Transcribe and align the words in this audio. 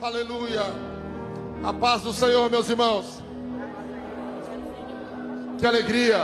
Aleluia. 0.00 0.62
A 1.64 1.72
paz 1.72 2.02
do 2.02 2.12
Senhor, 2.12 2.48
meus 2.48 2.70
irmãos. 2.70 3.20
Que 5.58 5.66
alegria. 5.66 6.18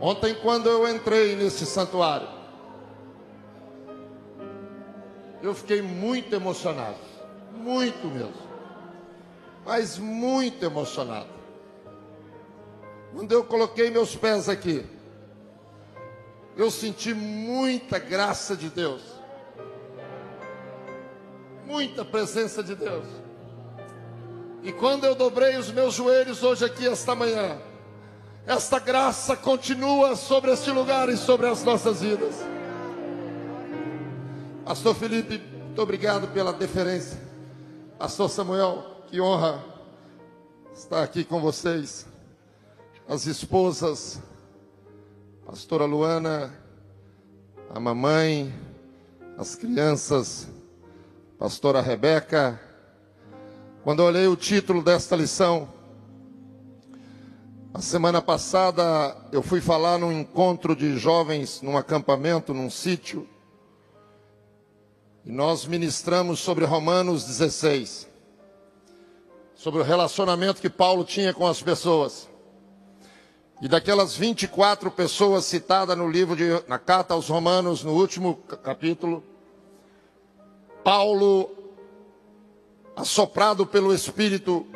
Ontem, 0.00 0.34
quando 0.36 0.66
eu 0.66 0.88
entrei 0.88 1.36
nesse 1.36 1.66
santuário, 1.66 2.26
eu 5.42 5.54
fiquei 5.54 5.82
muito 5.82 6.34
emocionado. 6.34 6.96
Muito 7.52 8.06
mesmo. 8.06 8.32
Mas 9.62 9.98
muito 9.98 10.64
emocionado. 10.64 11.28
Quando 13.12 13.30
eu 13.30 13.44
coloquei 13.44 13.90
meus 13.90 14.16
pés 14.16 14.48
aqui, 14.48 14.86
eu 16.56 16.70
senti 16.70 17.12
muita 17.12 17.98
graça 17.98 18.56
de 18.56 18.70
Deus. 18.70 19.13
Muita 21.66 22.04
presença 22.04 22.62
de 22.62 22.74
Deus. 22.74 23.06
E 24.62 24.72
quando 24.72 25.04
eu 25.04 25.14
dobrei 25.14 25.56
os 25.56 25.70
meus 25.70 25.94
joelhos 25.94 26.42
hoje 26.42 26.64
aqui, 26.64 26.86
esta 26.86 27.14
manhã, 27.14 27.58
esta 28.46 28.78
graça 28.78 29.36
continua 29.36 30.16
sobre 30.16 30.52
este 30.52 30.70
lugar 30.70 31.08
e 31.08 31.16
sobre 31.16 31.46
as 31.46 31.62
nossas 31.62 32.00
vidas. 32.00 32.34
Pastor 34.64 34.94
Felipe, 34.94 35.38
muito 35.38 35.82
obrigado 35.82 36.28
pela 36.28 36.52
deferência. 36.52 37.20
Pastor 37.98 38.30
Samuel, 38.30 39.02
que 39.06 39.20
honra 39.20 39.62
estar 40.74 41.02
aqui 41.02 41.24
com 41.24 41.40
vocês. 41.40 42.06
As 43.06 43.26
esposas, 43.26 44.20
Pastora 45.44 45.84
Luana, 45.84 46.52
a 47.68 47.78
mamãe, 47.78 48.54
as 49.36 49.54
crianças, 49.54 50.48
Pastora 51.38 51.80
Rebeca. 51.80 52.60
Quando 53.82 54.00
eu 54.00 54.06
olhei 54.06 54.26
o 54.28 54.36
título 54.36 54.82
desta 54.82 55.16
lição, 55.16 55.68
a 57.72 57.80
semana 57.80 58.22
passada 58.22 59.16
eu 59.32 59.42
fui 59.42 59.60
falar 59.60 59.98
num 59.98 60.12
encontro 60.12 60.76
de 60.76 60.96
jovens, 60.96 61.60
num 61.60 61.76
acampamento, 61.76 62.54
num 62.54 62.70
sítio, 62.70 63.28
e 65.24 65.32
nós 65.32 65.66
ministramos 65.66 66.38
sobre 66.38 66.64
Romanos 66.64 67.24
16, 67.24 68.08
sobre 69.56 69.80
o 69.80 69.84
relacionamento 69.84 70.60
que 70.60 70.70
Paulo 70.70 71.04
tinha 71.04 71.34
com 71.34 71.48
as 71.48 71.60
pessoas. 71.60 72.28
E 73.60 73.66
daquelas 73.66 74.16
24 74.16 74.88
pessoas 74.92 75.44
citadas 75.46 75.98
no 75.98 76.08
livro 76.08 76.36
de 76.36 76.44
na 76.68 76.78
carta 76.78 77.12
aos 77.12 77.28
Romanos, 77.28 77.82
no 77.82 77.92
último 77.92 78.36
capítulo, 78.62 79.22
Paulo, 80.84 81.50
assoprado 82.94 83.64
pelo 83.64 83.94
Espírito, 83.94 84.66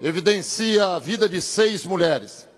evidencia 0.00 0.86
a 0.86 0.98
vida 0.98 1.28
de 1.28 1.42
seis 1.42 1.84
mulheres. 1.84 2.48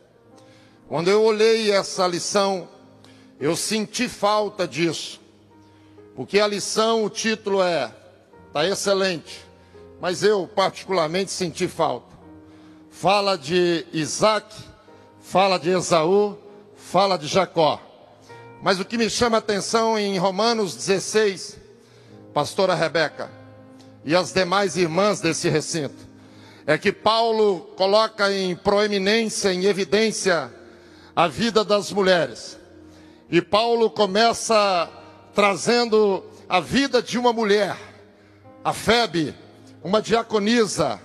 Quando 0.89 1.09
eu 1.09 1.25
olhei 1.25 1.73
essa 1.73 2.07
lição, 2.07 2.69
eu 3.41 3.57
senti 3.57 4.09
falta 4.09 4.69
disso. 4.69 5.21
Porque 6.15 6.39
a 6.39 6.47
lição, 6.47 7.05
o 7.05 7.11
título 7.11 7.61
é, 7.61 7.93
está 8.47 8.65
excelente, 8.67 9.45
mas 10.01 10.23
eu 10.23 10.47
particularmente 10.47 11.33
senti 11.33 11.67
falta. 11.67 12.15
Fala 12.89 13.37
de 13.37 13.85
Isaac, 13.93 14.55
fala 15.21 15.59
de 15.59 15.71
Esaú, 15.71 16.39
fala 16.77 17.19
de 17.19 17.27
Jacó. 17.27 17.81
Mas 18.63 18.79
o 18.79 18.85
que 18.85 18.97
me 18.97 19.11
chama 19.11 19.39
a 19.39 19.41
atenção 19.41 19.99
em 19.99 20.17
Romanos 20.19 20.77
16, 20.77 21.66
pastora 22.37 22.75
Rebeca 22.75 23.31
e 24.05 24.15
as 24.15 24.31
demais 24.31 24.77
irmãs 24.77 25.23
desse 25.23 25.49
recinto, 25.49 26.07
é 26.67 26.77
que 26.77 26.93
Paulo 26.93 27.61
coloca 27.79 28.31
em 28.31 28.55
proeminência, 28.55 29.55
em 29.55 29.65
evidência, 29.65 30.53
a 31.15 31.29
vida 31.29 31.65
das 31.65 31.91
mulheres. 31.91 32.59
E 33.31 33.41
Paulo 33.41 33.89
começa 33.89 34.87
trazendo 35.35 36.23
a 36.47 36.61
vida 36.61 37.03
de 37.03 37.19
uma 37.19 37.33
mulher, 37.33 37.75
a 38.63 38.75
Febe, 38.75 39.35
uma 39.83 40.03
diaconisa, 40.03 41.01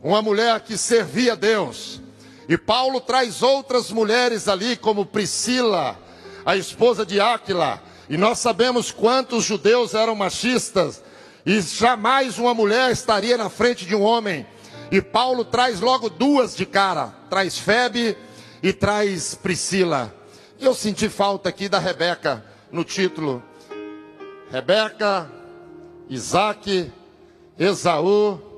uma 0.00 0.22
mulher 0.22 0.60
que 0.60 0.78
servia 0.78 1.32
a 1.32 1.34
Deus 1.34 2.00
e 2.48 2.56
Paulo 2.56 3.00
traz 3.00 3.42
outras 3.42 3.90
mulheres 3.90 4.46
ali, 4.46 4.76
como 4.76 5.04
Priscila, 5.04 5.98
a 6.46 6.56
esposa 6.56 7.04
de 7.04 7.20
Áquila. 7.20 7.82
E 8.10 8.18
nós 8.18 8.40
sabemos 8.40 8.90
quantos 8.90 9.44
judeus 9.44 9.94
eram 9.94 10.14
machistas. 10.14 11.02
E 11.46 11.60
jamais 11.62 12.38
uma 12.38 12.52
mulher 12.52 12.90
estaria 12.90 13.38
na 13.38 13.48
frente 13.48 13.86
de 13.86 13.94
um 13.94 14.02
homem. 14.02 14.44
E 14.90 15.00
Paulo 15.00 15.44
traz 15.44 15.80
logo 15.80 16.10
duas 16.10 16.54
de 16.56 16.66
cara: 16.66 17.14
traz 17.30 17.56
Febe 17.56 18.18
e 18.62 18.72
traz 18.72 19.36
Priscila. 19.36 20.12
Eu 20.60 20.74
senti 20.74 21.08
falta 21.08 21.48
aqui 21.48 21.68
da 21.68 21.78
Rebeca 21.78 22.44
no 22.70 22.84
título. 22.84 23.42
Rebeca, 24.50 25.30
Isaac, 26.08 26.92
Esaú 27.56 28.50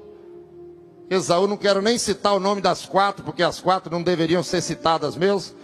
Esaú, 1.11 1.47
não 1.47 1.59
quero 1.59 1.83
nem 1.83 1.99
citar 1.99 2.33
o 2.33 2.41
nome 2.41 2.63
das 2.63 2.87
quatro, 2.87 3.23
porque 3.23 3.43
as 3.43 3.61
quatro 3.61 3.93
não 3.93 4.03
deveriam 4.03 4.43
ser 4.43 4.63
citadas 4.63 5.15
mesmo, 5.15 5.55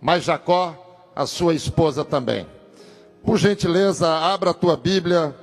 mas 0.00 0.24
Jacó, 0.24 0.74
a 1.14 1.26
sua 1.26 1.54
esposa 1.54 2.02
também. 2.02 2.46
Por 3.24 3.38
gentileza, 3.38 4.06
abra 4.06 4.50
a 4.50 4.54
tua 4.54 4.76
Bíblia, 4.76 5.34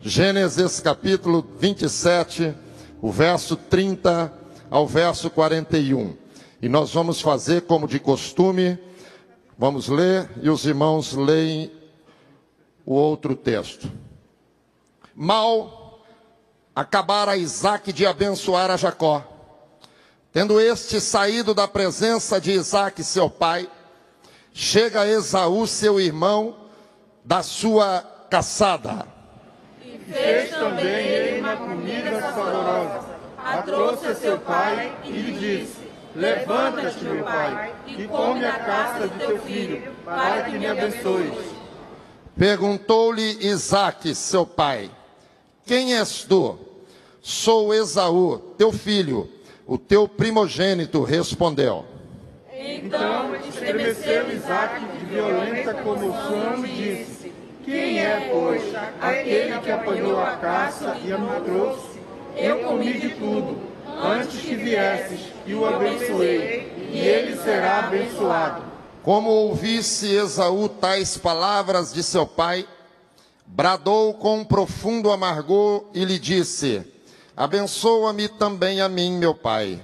Gênesis 0.00 0.80
capítulo 0.80 1.46
27, 1.56 2.52
o 3.00 3.12
verso 3.12 3.54
30 3.54 4.32
ao 4.68 4.88
verso 4.88 5.30
41. 5.30 6.16
E 6.60 6.68
nós 6.68 6.92
vamos 6.92 7.20
fazer 7.20 7.62
como 7.62 7.86
de 7.86 8.00
costume, 8.00 8.76
vamos 9.56 9.86
ler 9.86 10.28
e 10.42 10.50
os 10.50 10.66
irmãos 10.66 11.12
leem 11.12 11.70
o 12.84 12.94
outro 12.94 13.36
texto. 13.36 13.88
Mal 15.14 16.02
acabara 16.74 17.36
Isaac 17.36 17.92
de 17.92 18.04
abençoar 18.04 18.68
a 18.68 18.76
Jacó. 18.76 19.24
Tendo 20.32 20.60
este 20.60 21.00
saído 21.00 21.54
da 21.54 21.68
presença 21.68 22.40
de 22.40 22.50
Isaac, 22.50 23.04
seu 23.04 23.30
pai, 23.30 23.70
chega 24.52 25.06
Esaú, 25.06 25.68
seu 25.68 26.00
irmão, 26.00 26.61
da 27.24 27.42
sua 27.42 28.04
caçada. 28.30 29.06
E 29.84 29.98
fez 29.98 30.50
também 30.50 30.86
ele 30.86 31.40
uma 31.40 31.56
comida 31.56 32.20
saborosa. 32.20 33.12
A 33.38 33.62
trouxe 33.62 34.06
a 34.06 34.14
seu 34.14 34.38
pai 34.38 34.92
e 35.04 35.10
lhe 35.10 35.32
disse: 35.38 35.78
Levanta-te, 36.14 37.04
meu 37.04 37.24
pai, 37.24 37.72
e 37.86 38.06
come 38.06 38.44
a 38.44 38.58
caça 38.58 39.08
de 39.08 39.18
teu 39.18 39.38
filho, 39.40 39.92
para 40.04 40.42
que 40.42 40.58
me 40.58 40.66
abençoes. 40.66 41.32
Perguntou-lhe 42.36 43.46
Isaac, 43.46 44.14
seu 44.14 44.46
pai: 44.46 44.90
quem 45.64 45.94
és 45.94 46.24
tu? 46.24 46.58
Sou 47.20 47.72
Esaú, 47.72 48.38
teu 48.58 48.72
filho, 48.72 49.30
o 49.64 49.78
teu 49.78 50.08
primogênito, 50.08 51.04
respondeu. 51.04 51.84
Então 52.52 53.34
estremeceu 53.36 54.32
Isaac 54.32 54.84
de 54.84 55.01
violenta 55.12 55.74
comoção 55.74 56.62
disse: 56.62 57.32
Quem 57.64 58.00
é, 58.00 58.30
pois, 58.32 58.62
aquele 59.00 59.58
que 59.60 59.70
apanhou 59.70 60.20
a 60.20 60.36
caça 60.36 60.96
e 61.04 61.12
a 61.12 61.18
me 61.18 61.40
trouxe? 61.42 62.00
Eu 62.36 62.60
comi 62.60 62.94
de 62.94 63.10
tudo, 63.10 63.58
antes 63.86 64.40
que 64.40 64.54
viesses, 64.54 65.20
e 65.46 65.54
o 65.54 65.66
abençoei, 65.66 66.72
e 66.90 66.98
ele 66.98 67.36
será 67.36 67.80
abençoado. 67.80 68.62
Como 69.02 69.28
ouvisse 69.28 70.14
Esaú 70.14 70.68
tais 70.68 71.18
palavras 71.18 71.92
de 71.92 72.02
seu 72.02 72.26
pai, 72.26 72.66
bradou 73.44 74.14
com 74.14 74.38
um 74.38 74.44
profundo 74.44 75.10
amargor 75.10 75.84
e 75.92 76.04
lhe 76.04 76.18
disse: 76.18 76.82
Abençoa-me 77.36 78.28
também 78.28 78.80
a 78.80 78.88
mim, 78.88 79.18
meu 79.18 79.34
pai. 79.34 79.78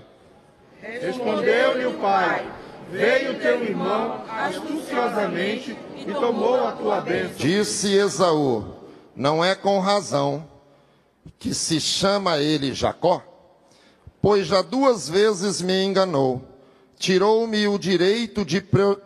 Respondeu-lhe 0.81 1.85
o 1.85 1.95
pai: 1.95 2.47
Veio 2.90 3.38
teu 3.38 3.62
irmão 3.62 4.25
astuciosamente 4.31 5.76
e 5.96 6.12
tomou 6.12 6.67
a 6.67 6.73
tua 6.73 7.00
bênção. 7.02 7.37
Disse 7.37 7.93
Esaú: 7.93 8.64
Não 9.14 9.44
é 9.44 9.55
com 9.55 9.79
razão 9.79 10.49
que 11.38 11.52
se 11.52 11.81
chama 11.81 12.38
ele 12.38 12.73
Jacó, 12.73 13.23
pois 14.23 14.46
já 14.46 14.62
duas 14.62 15.08
vezes 15.08 15.61
me 15.61 15.85
enganou, 15.85 16.43
tirou-me 16.99 17.69
o 17.69 17.79
direito 17.79 18.44
de 18.44 18.61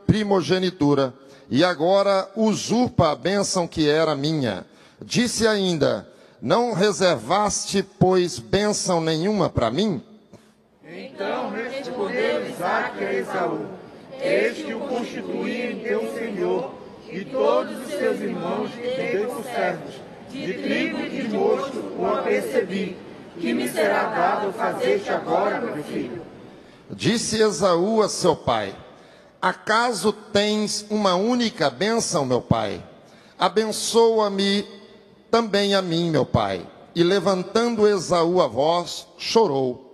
primogenitura 0.07 1.13
e 1.51 1.65
agora 1.65 2.31
usurpa 2.37 3.11
a 3.11 3.17
bênção 3.17 3.67
que 3.67 3.89
era 3.89 4.15
minha. 4.15 4.65
Disse 5.05 5.47
ainda: 5.47 6.09
Não 6.41 6.73
reservaste, 6.73 7.83
pois, 7.99 8.39
bênção 8.39 9.01
nenhuma 9.01 9.51
para 9.51 9.71
mim? 9.71 10.01
Então 10.95 11.51
respondeu 11.51 12.47
Isaac 12.51 13.03
a 13.03 13.13
Esaú: 13.15 13.67
Eis 14.21 14.59
que 14.59 14.75
o 14.75 14.81
constituí 14.81 15.73
em 15.73 15.79
teu 15.79 16.13
senhor, 16.15 16.75
e 17.09 17.25
todos 17.25 17.79
os 17.79 17.89
seus 17.89 18.21
irmãos 18.21 18.71
te 18.73 18.83
dei 18.83 19.27
por 19.27 19.43
servos, 19.43 19.95
de 20.29 20.53
trigo 20.53 21.01
e 21.01 21.09
de 21.09 21.29
mosto 21.29 21.83
recebi. 22.27 22.97
Que 23.39 23.55
me 23.55 23.67
será 23.67 24.05
dado 24.05 24.53
fazer-te 24.53 25.09
agora, 25.09 25.59
meu 25.63 25.83
filho? 25.83 26.21
Disse 26.91 27.41
Esaú 27.41 28.03
a 28.03 28.09
seu 28.11 28.37
pai: 28.37 28.77
Acaso 29.41 30.13
tens 30.13 30.85
uma 30.91 31.15
única 31.15 31.71
bênção, 31.71 32.27
meu 32.27 32.43
pai? 32.43 32.85
Abençoa-me 33.39 34.67
também 35.31 35.75
a 35.75 35.81
mim, 35.81 36.11
meu 36.11 36.27
pai. 36.27 36.67
E 36.95 37.03
levantando 37.03 37.89
Esaú 37.89 38.43
a 38.43 38.47
voz, 38.47 39.07
chorou. 39.17 39.92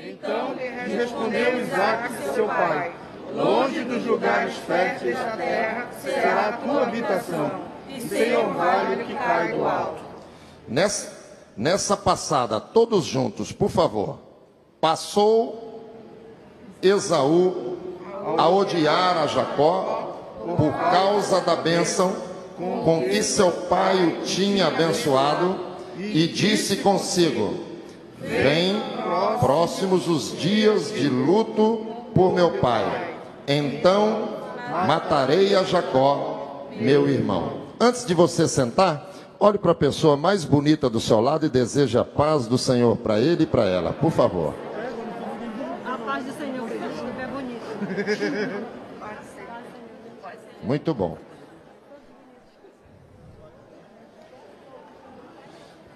Então 0.00 0.54
lhe 0.54 0.94
respondeu 0.94 1.60
Isaac, 1.60 2.12
seu 2.32 2.46
pai: 2.46 2.92
Longe 3.34 3.80
dos 3.80 4.06
lugares 4.06 4.54
férteis 4.58 5.16
da 5.16 5.36
terra 5.36 5.88
será 6.00 6.48
a 6.48 6.52
tua 6.52 6.82
habitação, 6.84 7.50
e 7.88 8.00
sem 8.00 8.36
orvalho 8.36 9.04
que 9.04 9.14
cai 9.14 9.52
do 9.52 9.64
alto. 9.64 10.00
Nessa, 10.68 11.12
nessa 11.56 11.96
passada, 11.96 12.60
todos 12.60 13.04
juntos, 13.04 13.50
por 13.50 13.70
favor. 13.70 14.20
Passou 14.80 15.90
Esaú 16.80 17.76
a 18.36 18.48
odiar 18.48 19.18
a 19.18 19.26
Jacó 19.26 20.16
por 20.56 20.72
causa 20.90 21.40
da 21.40 21.56
bênção 21.56 22.14
com 22.56 23.02
que 23.02 23.20
seu 23.22 23.50
pai 23.50 24.04
o 24.06 24.22
tinha 24.22 24.68
abençoado 24.68 25.58
e 25.98 26.28
disse 26.28 26.76
consigo: 26.76 27.54
Vem 28.20 28.97
próximos 29.40 30.08
os 30.08 30.36
dias 30.38 30.92
de 30.92 31.08
luto 31.08 31.86
por 32.14 32.32
meu 32.32 32.58
pai. 32.58 33.16
Então 33.46 34.28
matarei 34.86 35.54
a 35.54 35.62
Jacó, 35.62 36.66
meu 36.72 37.08
irmão. 37.08 37.68
Antes 37.80 38.04
de 38.04 38.12
você 38.14 38.48
sentar, 38.48 39.10
olhe 39.38 39.58
para 39.58 39.72
a 39.72 39.74
pessoa 39.74 40.16
mais 40.16 40.44
bonita 40.44 40.90
do 40.90 41.00
seu 41.00 41.20
lado 41.20 41.46
e 41.46 41.48
deseje 41.48 41.96
a 41.96 42.04
paz 42.04 42.46
do 42.46 42.58
Senhor 42.58 42.96
para 42.96 43.20
ele 43.20 43.44
e 43.44 43.46
para 43.46 43.64
ela, 43.64 43.92
por 43.92 44.10
favor. 44.10 44.54
A 45.86 45.98
paz 45.98 46.24
do 46.24 46.32
Senhor, 46.32 46.68
é 47.18 47.26
bonito. 47.26 48.66
Muito 50.62 50.92
bom. 50.92 51.16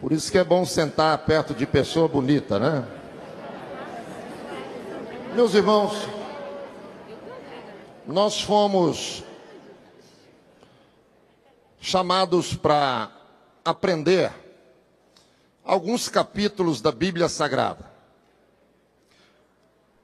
Por 0.00 0.10
isso 0.10 0.32
que 0.32 0.38
é 0.38 0.42
bom 0.42 0.64
sentar 0.64 1.16
perto 1.18 1.54
de 1.54 1.64
pessoa 1.64 2.08
bonita, 2.08 2.58
né? 2.58 2.84
Meus 5.34 5.54
irmãos, 5.54 5.94
nós 8.06 8.42
fomos 8.42 9.24
chamados 11.80 12.54
para 12.54 13.10
aprender 13.64 14.30
alguns 15.64 16.10
capítulos 16.10 16.82
da 16.82 16.92
Bíblia 16.92 17.30
Sagrada. 17.30 17.90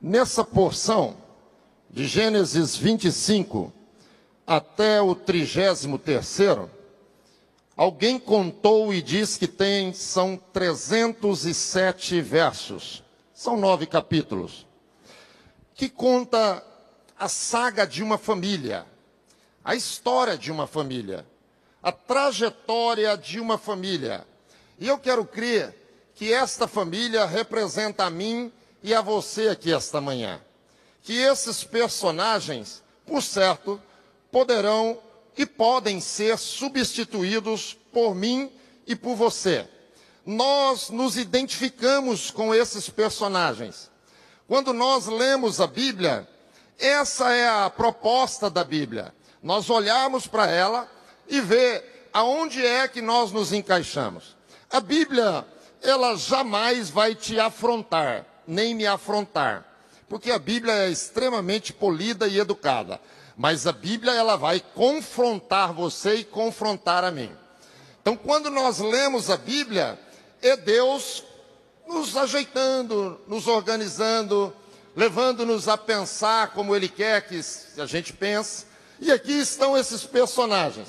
Nessa 0.01 0.43
porção, 0.43 1.19
de 1.91 2.07
Gênesis 2.07 2.75
25 2.75 3.71
até 4.47 5.03
o 5.03 5.15
33, 5.15 5.89
alguém 7.77 8.19
contou 8.19 8.95
e 8.95 9.03
diz 9.03 9.37
que 9.37 9.47
tem, 9.47 9.93
são 9.93 10.41
307 10.55 12.19
versos, 12.23 13.05
são 13.35 13.59
nove 13.59 13.85
capítulos, 13.85 14.67
que 15.79 15.89
conta 15.89 16.61
a 17.17 17.29
saga 17.29 17.87
de 17.87 18.03
uma 18.03 18.19
família, 18.19 18.85
a 19.65 19.77
história 19.77 20.37
de 20.37 20.51
uma 20.51 20.67
família, 20.67 21.25
a 21.81 21.93
trajetória 21.93 23.17
de 23.17 23.39
uma 23.39 23.57
família. 23.57 24.27
E 24.77 24.89
eu 24.89 24.99
quero 24.99 25.25
crer 25.25 25.73
que 26.17 26.33
esta 26.33 26.67
família 26.67 27.25
representa 27.27 28.05
a 28.05 28.11
mim 28.11 28.53
e 28.83 28.93
a 28.93 29.01
você 29.01 29.51
aqui 29.51 29.73
esta 29.73 30.01
manhã. 30.01 30.41
Que 31.01 31.17
esses 31.17 31.63
personagens, 31.63 32.83
por 33.07 33.23
certo, 33.23 33.81
poderão 34.33 34.99
e 35.37 35.47
podem 35.47 36.01
ser 36.01 36.39
substituídos 36.39 37.79
por 37.93 38.17
mim 38.17 38.51
e 38.85 38.97
por 38.97 39.15
você. 39.15 39.65
Nós 40.27 40.91
nos 40.91 41.17
identificamos 41.17 42.33
com 42.33 42.53
esses 42.53 42.91
personagens. 42.91 43.89
Quando 44.49 44.73
nós 44.73 45.07
lemos 45.07 45.61
a 45.61 45.67
Bíblia, 45.67 46.27
essa 46.79 47.31
é 47.35 47.47
a 47.47 47.69
proposta 47.69 48.49
da 48.49 48.65
Bíblia. 48.65 49.15
Nós 49.43 49.69
olharmos 49.69 50.27
para 50.27 50.51
ela 50.51 50.91
e 51.29 51.39
ver 51.39 52.09
aonde 52.15 52.65
é 52.65 52.89
que 52.89 53.03
nós 53.03 53.31
nos 53.31 53.53
encaixamos. 53.53 54.35
A 54.71 54.81
Bíblia, 54.81 55.47
ela 55.83 56.17
jamais 56.17 56.89
vai 56.89 57.15
te 57.15 57.39
afrontar, 57.39 58.25
nem 58.47 58.75
me 58.75 58.87
afrontar, 58.87 59.67
porque 60.09 60.31
a 60.31 60.39
Bíblia 60.39 60.73
é 60.73 60.89
extremamente 60.89 61.71
polida 61.71 62.27
e 62.27 62.39
educada. 62.39 62.99
Mas 63.37 63.67
a 63.67 63.73
Bíblia, 63.73 64.15
ela 64.15 64.37
vai 64.37 64.61
confrontar 64.75 65.75
você 65.75 66.15
e 66.17 66.25
confrontar 66.25 67.05
a 67.05 67.11
mim. 67.11 67.31
Então, 68.01 68.17
quando 68.17 68.51
nós 68.51 68.79
lemos 68.79 69.29
a 69.29 69.37
Bíblia, 69.37 69.99
é 70.41 70.57
Deus 70.57 71.23
nos 71.89 72.17
ajeitando, 72.17 73.19
nos 73.27 73.47
organizando, 73.47 74.53
levando-nos 74.95 75.69
a 75.69 75.77
pensar 75.77 76.53
como 76.53 76.77
Ele 76.77 76.89
quer 76.89 77.27
que 77.27 77.41
a 77.79 77.87
gente 77.87 78.13
pense. 78.13 78.67
E 79.01 79.11
aqui 79.11 79.33
estão 79.33 79.77
esses 79.77 80.05
personagens. 80.05 80.89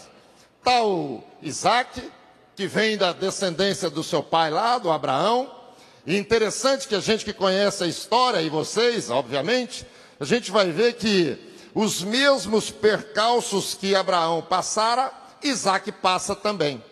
O 0.65 1.21
Isaac, 1.41 2.11
que 2.55 2.67
vem 2.67 2.97
da 2.97 3.13
descendência 3.13 3.89
do 3.89 4.03
seu 4.03 4.21
pai 4.21 4.51
lá, 4.51 4.77
do 4.77 4.91
Abraão. 4.91 5.49
E 6.05 6.17
interessante 6.17 6.87
que 6.87 6.95
a 6.95 6.99
gente 6.99 7.23
que 7.23 7.33
conhece 7.33 7.83
a 7.83 7.87
história, 7.87 8.41
e 8.41 8.49
vocês, 8.49 9.09
obviamente, 9.09 9.85
a 10.19 10.25
gente 10.25 10.51
vai 10.51 10.71
ver 10.71 10.93
que 10.93 11.37
os 11.73 12.03
mesmos 12.03 12.69
percalços 12.69 13.73
que 13.73 13.95
Abraão 13.95 14.41
passara, 14.41 15.11
Isaac 15.41 15.91
passa 15.93 16.35
também. 16.35 16.83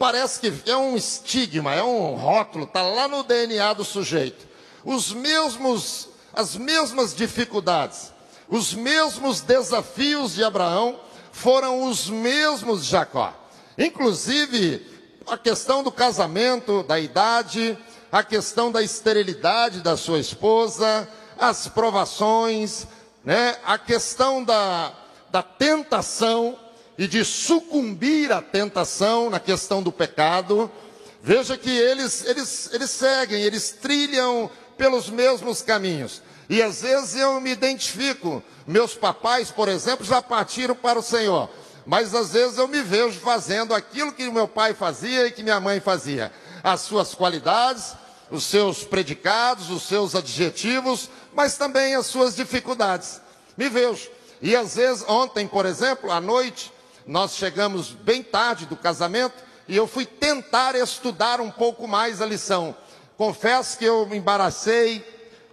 Parece 0.00 0.40
que 0.40 0.70
é 0.70 0.74
um 0.74 0.96
estigma, 0.96 1.74
é 1.74 1.82
um 1.82 2.14
rótulo, 2.14 2.64
está 2.64 2.80
lá 2.80 3.06
no 3.06 3.22
DNA 3.22 3.74
do 3.74 3.84
sujeito. 3.84 4.48
Os 4.82 5.12
mesmos 5.12 6.08
as 6.32 6.56
mesmas 6.56 7.14
dificuldades, 7.14 8.10
os 8.48 8.72
mesmos 8.72 9.42
desafios 9.42 10.36
de 10.36 10.42
Abraão 10.42 10.98
foram 11.32 11.84
os 11.84 12.08
mesmos 12.08 12.84
de 12.84 12.92
Jacó. 12.92 13.34
Inclusive, 13.76 14.86
a 15.26 15.36
questão 15.36 15.82
do 15.82 15.92
casamento, 15.92 16.82
da 16.82 16.98
idade, 16.98 17.76
a 18.10 18.22
questão 18.22 18.72
da 18.72 18.82
esterilidade 18.82 19.82
da 19.82 19.98
sua 19.98 20.18
esposa, 20.18 21.06
as 21.38 21.68
provações, 21.68 22.86
né? 23.22 23.58
a 23.66 23.76
questão 23.76 24.42
da, 24.42 24.94
da 25.30 25.42
tentação 25.42 26.58
e 27.00 27.08
de 27.08 27.24
sucumbir 27.24 28.30
à 28.30 28.42
tentação 28.42 29.30
na 29.30 29.40
questão 29.40 29.82
do 29.82 29.90
pecado. 29.90 30.70
Veja 31.22 31.56
que 31.56 31.70
eles, 31.70 32.26
eles, 32.26 32.68
eles 32.74 32.90
seguem, 32.90 33.40
eles 33.40 33.70
trilham 33.70 34.50
pelos 34.76 35.08
mesmos 35.08 35.62
caminhos. 35.62 36.20
E 36.46 36.62
às 36.62 36.82
vezes 36.82 37.16
eu 37.16 37.40
me 37.40 37.52
identifico. 37.52 38.42
Meus 38.66 38.94
papais, 38.94 39.50
por 39.50 39.66
exemplo, 39.66 40.04
já 40.04 40.20
partiram 40.20 40.74
para 40.74 40.98
o 40.98 41.02
Senhor. 41.02 41.48
Mas 41.86 42.14
às 42.14 42.32
vezes 42.34 42.58
eu 42.58 42.68
me 42.68 42.82
vejo 42.82 43.18
fazendo 43.18 43.72
aquilo 43.72 44.12
que 44.12 44.30
meu 44.30 44.46
pai 44.46 44.74
fazia 44.74 45.26
e 45.26 45.30
que 45.30 45.42
minha 45.42 45.58
mãe 45.58 45.80
fazia. 45.80 46.30
As 46.62 46.82
suas 46.82 47.14
qualidades, 47.14 47.94
os 48.30 48.44
seus 48.44 48.84
predicados, 48.84 49.70
os 49.70 49.84
seus 49.84 50.14
adjetivos, 50.14 51.08
mas 51.32 51.56
também 51.56 51.94
as 51.94 52.04
suas 52.04 52.36
dificuldades. 52.36 53.22
Me 53.56 53.70
vejo. 53.70 54.10
E 54.42 54.54
às 54.54 54.76
vezes, 54.76 55.02
ontem, 55.08 55.48
por 55.48 55.64
exemplo, 55.64 56.10
à 56.10 56.20
noite, 56.20 56.70
nós 57.10 57.34
chegamos 57.34 57.90
bem 57.90 58.22
tarde 58.22 58.66
do 58.66 58.76
casamento 58.76 59.34
e 59.66 59.76
eu 59.76 59.88
fui 59.88 60.06
tentar 60.06 60.76
estudar 60.76 61.40
um 61.40 61.50
pouco 61.50 61.88
mais 61.88 62.22
a 62.22 62.26
lição. 62.26 62.72
Confesso 63.16 63.76
que 63.76 63.84
eu 63.84 64.06
me 64.06 64.16
embaracei, 64.16 65.04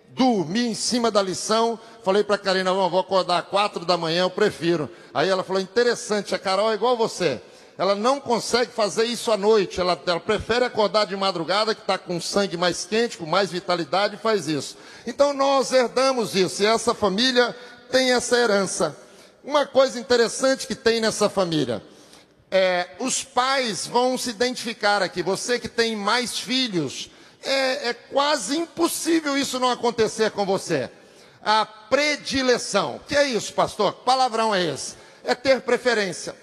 dormi 0.10 0.68
em 0.68 0.76
cima 0.76 1.10
da 1.10 1.20
lição. 1.20 1.80
Falei 2.04 2.24
para 2.24 2.36
a 2.36 2.38
Karina, 2.40 2.72
vou 2.72 3.00
acordar 3.00 3.42
quatro 3.42 3.84
da 3.86 3.98
manhã, 3.98 4.22
eu 4.22 4.30
prefiro. 4.30 4.88
Aí 5.12 5.30
ela 5.30 5.44
falou, 5.44 5.60
interessante, 5.60 6.36
a 6.36 6.40
Carol 6.40 6.72
é 6.72 6.76
igual 6.76 6.96
você. 6.96 7.42
Ela 7.76 7.96
não 7.96 8.20
consegue 8.20 8.72
fazer 8.72 9.06
isso 9.06 9.32
à 9.32 9.38
noite. 9.38 9.82
Ela, 9.82 10.00
ela 10.06 10.20
prefere 10.20 10.64
acordar 10.64 11.08
de 11.08 11.16
madrugada, 11.18 11.74
que 11.74 11.82
está 11.82 11.98
com 11.98 12.22
sangue 12.22 12.56
mais 12.56 12.86
quente, 12.86 13.18
com 13.18 13.26
mais 13.26 13.50
vitalidade, 13.50 14.14
e 14.14 14.20
faz 14.20 14.48
isso. 14.48 14.78
Então 15.08 15.34
nós 15.34 15.72
herdamos 15.74 16.36
isso. 16.36 16.62
E 16.62 16.68
essa 16.68 16.94
família 16.94 17.56
tem 17.90 18.14
essa 18.14 18.38
herança. 18.38 19.07
Uma 19.48 19.66
coisa 19.66 19.98
interessante 19.98 20.68
que 20.68 20.76
tem 20.76 21.00
nessa 21.00 21.30
família. 21.30 21.82
É, 22.52 22.90
os 23.00 23.24
pais 23.24 23.88
vão 23.88 24.18
se 24.18 24.30
identificar 24.30 25.02
aqui. 25.02 25.24
Você 25.24 25.58
que 25.58 25.70
tem 25.70 25.96
mais 25.96 26.38
filhos, 26.38 27.10
é, 27.42 27.88
é 27.88 27.94
quase 27.94 28.58
impossível 28.58 29.38
isso 29.38 29.58
não 29.58 29.72
acontecer 29.72 30.32
com 30.32 30.46
você. 30.46 30.92
A 31.42 31.66
predileção. 31.66 33.00
Que 33.08 33.16
é 33.16 33.24
isso, 33.30 33.54
pastor? 33.54 33.94
Que 33.94 34.04
palavrão 34.04 34.54
é 34.54 34.66
esse? 34.66 34.96
É 35.24 35.34
ter 35.34 35.62
preferência. 35.62 36.36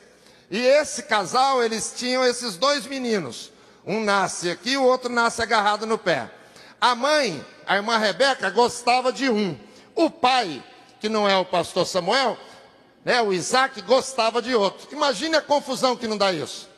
E 0.51 0.59
esse 0.59 1.03
casal, 1.03 1.63
eles 1.63 1.93
tinham 1.95 2.25
esses 2.25 2.57
dois 2.57 2.87
meninos. 2.87 3.53
Um 3.85 4.03
nasce 4.03 4.51
aqui, 4.51 4.79
o 4.79 4.83
outro 4.83 5.13
nasce 5.13 5.43
agarrado 5.43 5.85
no 5.85 5.99
pé. 5.99 6.31
A 6.81 6.95
mãe, 6.95 7.45
a 7.67 7.77
irmã 7.77 7.99
Rebeca, 7.99 8.49
gostava 8.49 9.13
de 9.13 9.29
um. 9.29 9.59
O 9.95 10.09
pai, 10.09 10.65
que 11.01 11.11
não 11.11 11.29
é 11.29 11.37
o 11.37 11.45
pastor 11.45 11.87
Samuel, 11.87 12.39
né, 13.05 13.21
o 13.21 13.33
Isaac, 13.33 13.83
gostava 13.83 14.41
de 14.41 14.55
outro. 14.55 14.89
Imagine 14.93 15.37
a 15.37 15.43
confusão 15.43 15.97
que 15.97 16.09
não 16.09 16.17
dá 16.17 16.33
isso. 16.33 16.69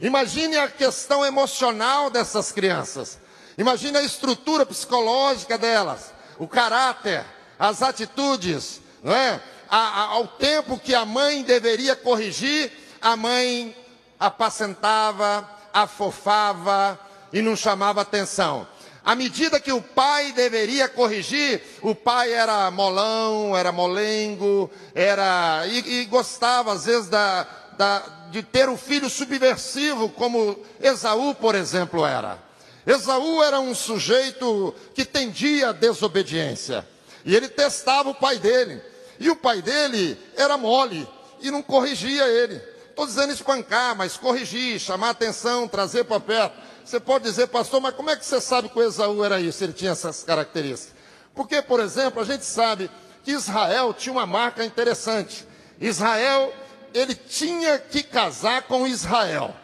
Imagine 0.00 0.56
a 0.56 0.68
questão 0.68 1.24
emocional 1.24 2.10
dessas 2.10 2.50
crianças. 2.50 3.18
Imagine 3.56 3.98
a 3.98 4.02
estrutura 4.02 4.64
psicológica 4.64 5.58
delas, 5.58 6.12
o 6.38 6.48
caráter, 6.48 7.24
as 7.58 7.82
atitudes, 7.82 8.80
não 9.02 9.14
é? 9.14 9.40
A, 9.68 9.76
a, 9.76 10.04
ao 10.06 10.26
tempo 10.26 10.78
que 10.78 10.94
a 10.94 11.04
mãe 11.04 11.42
deveria 11.42 11.94
corrigir, 11.94 12.72
a 13.00 13.16
mãe 13.16 13.76
apacentava, 14.18 15.48
afofava 15.72 16.98
e 17.32 17.42
não 17.42 17.54
chamava 17.54 18.00
atenção. 18.00 18.66
À 19.04 19.14
medida 19.14 19.58
que 19.58 19.72
o 19.72 19.80
pai 19.80 20.32
deveria 20.32 20.88
corrigir, 20.88 21.62
o 21.80 21.94
pai 21.94 22.32
era 22.32 22.70
molão, 22.70 23.56
era 23.56 23.72
molengo, 23.72 24.70
era 24.94 25.66
e, 25.66 26.00
e 26.00 26.04
gostava 26.04 26.72
às 26.72 26.84
vezes 26.84 27.08
da, 27.08 27.46
da, 27.78 28.02
de 28.30 28.42
ter 28.42 28.68
o 28.68 28.76
filho 28.76 29.08
subversivo, 29.08 30.10
como 30.10 30.58
Esaú, 30.80 31.34
por 31.34 31.54
exemplo, 31.54 32.04
era. 32.04 32.38
Esaú 32.86 33.42
era 33.42 33.58
um 33.58 33.74
sujeito 33.74 34.74
que 34.94 35.04
tendia 35.04 35.70
à 35.70 35.72
desobediência. 35.72 36.86
E 37.24 37.34
ele 37.34 37.48
testava 37.48 38.10
o 38.10 38.14
pai 38.14 38.38
dele. 38.38 38.80
E 39.18 39.30
o 39.30 39.36
pai 39.36 39.60
dele 39.62 40.18
era 40.36 40.56
mole 40.56 41.06
e 41.40 41.50
não 41.50 41.62
corrigia 41.62 42.26
ele. 42.26 42.60
Estou 42.88 43.06
dizendo 43.06 43.32
espancar, 43.32 43.96
mas 43.96 44.16
corrigir, 44.16 44.78
chamar 44.78 45.10
atenção, 45.10 45.68
trazer 45.68 46.04
para 46.04 46.20
perto. 46.20 46.69
Você 46.84 46.98
pode 46.98 47.24
dizer, 47.24 47.46
pastor, 47.48 47.80
mas 47.80 47.94
como 47.94 48.10
é 48.10 48.16
que 48.16 48.24
você 48.24 48.40
sabe 48.40 48.68
que 48.68 48.78
o 48.78 48.82
Esaú 48.82 49.24
era 49.24 49.40
isso? 49.40 49.62
Ele 49.62 49.72
tinha 49.72 49.92
essas 49.92 50.22
características. 50.22 50.94
Porque, 51.34 51.62
por 51.62 51.80
exemplo, 51.80 52.20
a 52.20 52.24
gente 52.24 52.44
sabe 52.44 52.90
que 53.22 53.32
Israel 53.32 53.94
tinha 53.94 54.12
uma 54.12 54.26
marca 54.26 54.64
interessante. 54.64 55.46
Israel, 55.80 56.52
ele 56.92 57.14
tinha 57.14 57.78
que 57.78 58.02
casar 58.02 58.62
com 58.62 58.86
Israel. 58.86 59.54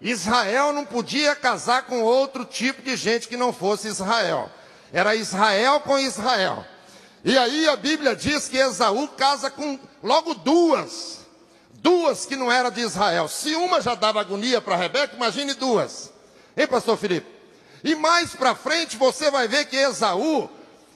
Israel 0.00 0.72
não 0.72 0.84
podia 0.84 1.34
casar 1.34 1.86
com 1.86 2.02
outro 2.02 2.44
tipo 2.44 2.82
de 2.82 2.96
gente 2.96 3.28
que 3.28 3.36
não 3.36 3.52
fosse 3.52 3.88
Israel. 3.88 4.50
Era 4.92 5.14
Israel 5.14 5.80
com 5.80 5.98
Israel. 5.98 6.64
E 7.24 7.38
aí 7.38 7.68
a 7.68 7.76
Bíblia 7.76 8.16
diz 8.16 8.48
que 8.48 8.56
Esaú 8.56 9.06
casa 9.08 9.50
com 9.50 9.78
logo 10.02 10.34
duas 10.34 11.22
duas 11.82 12.24
que 12.24 12.36
não 12.36 12.50
eram 12.50 12.70
de 12.70 12.80
Israel. 12.80 13.28
Se 13.28 13.54
uma 13.56 13.80
já 13.80 13.94
dava 13.94 14.20
agonia 14.20 14.60
para 14.60 14.76
Rebeca, 14.76 15.16
imagine 15.16 15.52
duas. 15.54 16.11
Hein, 16.56 16.66
pastor 16.66 16.96
Felipe? 16.96 17.26
E 17.84 17.94
mais 17.94 18.34
para 18.34 18.54
frente 18.54 18.96
você 18.96 19.30
vai 19.30 19.48
ver 19.48 19.66
que 19.66 19.76
Esaú, 19.76 20.48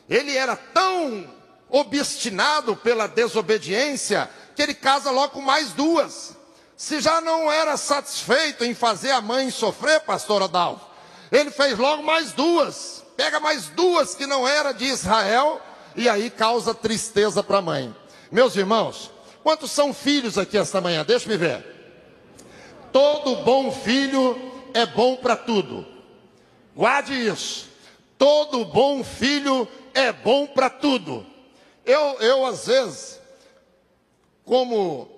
ele 0.09 0.37
era 0.37 0.57
tão 0.57 1.27
obstinado 1.69 2.77
pela 2.77 3.07
desobediência, 3.07 4.31
que 4.55 4.63
ele 4.63 4.75
casa 4.75 5.11
logo 5.11 5.35
com 5.35 5.41
mais 5.41 5.73
duas. 5.73 6.37
Se 6.77 7.01
já 7.01 7.21
não 7.21 7.51
era 7.51 7.77
satisfeito 7.77 8.65
em 8.65 8.75
fazer 8.75 9.11
a 9.11 9.21
mãe 9.21 9.51
sofrer, 9.51 10.01
pastor 10.01 10.43
Adalvo, 10.43 10.87
ele 11.33 11.51
fez 11.51 11.77
logo 11.79 12.03
mais 12.03 12.33
duas. 12.33 13.05
Pega 13.17 13.41
mais 13.41 13.69
duas 13.71 14.15
que 14.15 14.27
não 14.27 14.47
era 14.47 14.73
de 14.73 14.85
Israel, 14.85 15.61
e 15.97 16.09
aí 16.09 16.29
causa 16.31 16.75
tristeza 16.75 17.43
para 17.43 17.59
a 17.59 17.63
mãe. 17.63 17.97
Meus 18.31 18.55
irmãos, 18.57 19.11
Quantos 19.47 19.71
são 19.71 19.95
filhos 19.95 20.37
aqui 20.39 20.59
esta 20.59 20.81
manhã? 20.81 21.05
Deixa 21.05 21.29
me 21.29 21.37
ver. 21.37 21.65
Todo 22.93 23.45
bom 23.45 23.71
filho 23.71 24.37
é 24.77 24.85
bom 24.85 25.17
para 25.17 25.35
tudo. 25.35 25.87
Guarde 26.75 27.15
isso. 27.15 27.67
Todo 28.19 28.67
bom 28.67 29.03
filho 29.03 29.67
é 29.95 30.13
bom 30.13 30.47
para 30.47 30.69
tudo. 30.69 31.25
Eu, 31.85 32.21
eu, 32.21 32.45
às 32.45 32.67
vezes, 32.67 33.19
como 34.45 35.09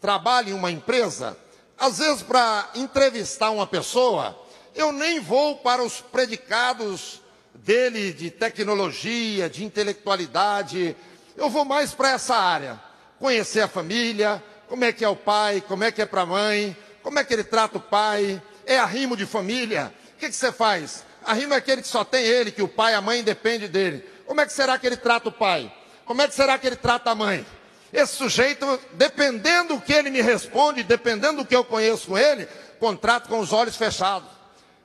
trabalho 0.00 0.48
em 0.48 0.54
uma 0.54 0.72
empresa, 0.72 1.36
às 1.78 1.98
vezes 1.98 2.22
para 2.22 2.68
entrevistar 2.74 3.50
uma 3.50 3.66
pessoa, 3.66 4.36
eu 4.74 4.90
nem 4.90 5.20
vou 5.20 5.56
para 5.58 5.84
os 5.84 6.00
predicados 6.00 7.20
dele 7.54 8.12
de 8.12 8.28
tecnologia, 8.28 9.48
de 9.48 9.64
intelectualidade, 9.64 10.96
eu 11.36 11.48
vou 11.48 11.64
mais 11.64 11.94
para 11.94 12.10
essa 12.10 12.34
área 12.34 12.80
conhecer 13.20 13.60
a 13.60 13.68
família, 13.68 14.42
como 14.68 14.84
é 14.84 14.92
que 14.92 15.04
é 15.04 15.08
o 15.08 15.14
pai, 15.14 15.60
como 15.60 15.84
é 15.84 15.92
que 15.92 16.02
é 16.02 16.06
para 16.06 16.22
a 16.22 16.26
mãe, 16.26 16.76
como 17.02 17.18
é 17.18 17.24
que 17.24 17.32
ele 17.32 17.44
trata 17.44 17.78
o 17.78 17.80
pai, 17.80 18.42
é 18.70 18.78
arrimo 18.78 19.16
de 19.16 19.26
família. 19.26 19.92
O 20.14 20.18
que, 20.20 20.28
que 20.28 20.36
você 20.36 20.52
faz? 20.52 21.04
Arrimo 21.24 21.52
é 21.54 21.56
aquele 21.56 21.82
que 21.82 21.88
só 21.88 22.04
tem 22.04 22.24
ele, 22.24 22.52
que 22.52 22.62
o 22.62 22.68
pai, 22.68 22.94
a 22.94 23.00
mãe 23.00 23.22
depende 23.22 23.66
dele. 23.66 24.04
Como 24.26 24.40
é 24.40 24.46
que 24.46 24.52
será 24.52 24.78
que 24.78 24.86
ele 24.86 24.96
trata 24.96 25.28
o 25.28 25.32
pai? 25.32 25.72
Como 26.04 26.22
é 26.22 26.28
que 26.28 26.34
será 26.34 26.56
que 26.56 26.68
ele 26.68 26.76
trata 26.76 27.10
a 27.10 27.14
mãe? 27.14 27.44
Esse 27.92 28.14
sujeito, 28.14 28.78
dependendo 28.92 29.74
do 29.74 29.80
que 29.80 29.92
ele 29.92 30.08
me 30.08 30.20
responde, 30.20 30.84
dependendo 30.84 31.38
do 31.38 31.44
que 31.44 31.54
eu 31.54 31.64
conheço 31.64 32.06
com 32.06 32.18
ele, 32.18 32.46
contrato 32.78 33.28
com 33.28 33.40
os 33.40 33.52
olhos 33.52 33.74
fechados. 33.74 34.28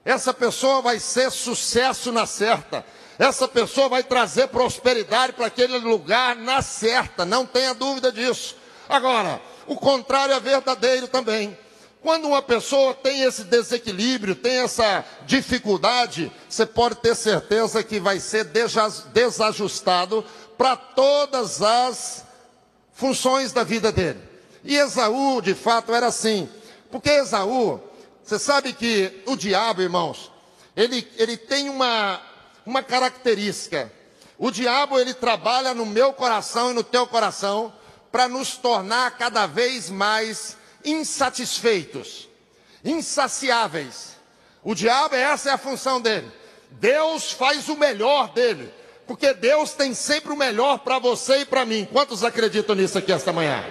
Essa 0.03 0.33
pessoa 0.33 0.81
vai 0.81 0.99
ser 0.99 1.29
sucesso 1.29 2.11
na 2.11 2.25
certa. 2.25 2.83
Essa 3.19 3.47
pessoa 3.47 3.87
vai 3.87 4.03
trazer 4.03 4.47
prosperidade 4.47 5.33
para 5.33 5.45
aquele 5.45 5.77
lugar 5.77 6.35
na 6.35 6.63
certa, 6.63 7.23
não 7.23 7.45
tenha 7.45 7.75
dúvida 7.75 8.11
disso. 8.11 8.57
Agora, 8.89 9.39
o 9.67 9.75
contrário 9.75 10.33
é 10.33 10.39
verdadeiro 10.39 11.07
também. 11.07 11.55
Quando 12.05 12.27
uma 12.27 12.41
pessoa 12.43 12.93
tem 12.93 13.23
esse 13.23 13.45
desequilíbrio, 13.45 14.35
tem 14.35 14.59
essa 14.59 15.03
dificuldade, 15.25 16.31
você 16.47 16.63
pode 16.63 16.97
ter 16.97 17.15
certeza 17.15 17.83
que 17.83 17.99
vai 17.99 18.19
ser 18.19 18.45
desajustado 19.11 20.23
para 20.55 20.75
todas 20.75 21.63
as 21.63 22.23
funções 22.93 23.51
da 23.51 23.63
vida 23.63 23.91
dele. 23.91 24.19
E 24.63 24.75
Esaú, 24.75 25.41
de 25.41 25.55
fato, 25.55 25.95
era 25.95 26.05
assim. 26.05 26.47
Porque 26.91 27.09
Esaú, 27.09 27.81
você 28.23 28.37
sabe 28.37 28.73
que 28.73 29.23
o 29.25 29.35
diabo, 29.35 29.81
irmãos, 29.81 30.31
ele, 30.75 31.11
ele 31.17 31.35
tem 31.35 31.71
uma, 31.71 32.21
uma 32.63 32.83
característica. 32.83 33.91
O 34.37 34.51
diabo 34.51 34.99
ele 34.99 35.15
trabalha 35.15 35.73
no 35.73 35.87
meu 35.87 36.13
coração 36.13 36.69
e 36.69 36.75
no 36.75 36.83
teu 36.83 37.07
coração 37.07 37.73
para 38.11 38.27
nos 38.27 38.57
tornar 38.57 39.17
cada 39.17 39.47
vez 39.47 39.89
mais 39.89 40.55
insatisfeitos, 40.85 42.29
insaciáveis. 42.83 44.15
O 44.63 44.73
diabo, 44.73 45.15
essa 45.15 45.49
é 45.49 45.53
a 45.53 45.57
função 45.57 45.99
dele. 45.99 46.31
Deus 46.71 47.31
faz 47.31 47.67
o 47.69 47.75
melhor 47.75 48.29
dele, 48.33 48.73
porque 49.07 49.33
Deus 49.33 49.73
tem 49.73 49.93
sempre 49.93 50.31
o 50.31 50.37
melhor 50.37 50.79
para 50.79 50.99
você 50.99 51.39
e 51.39 51.45
para 51.45 51.65
mim. 51.65 51.87
Quantos 51.91 52.23
acreditam 52.23 52.75
nisso 52.75 52.97
aqui 52.97 53.11
esta 53.11 53.33
manhã? 53.33 53.63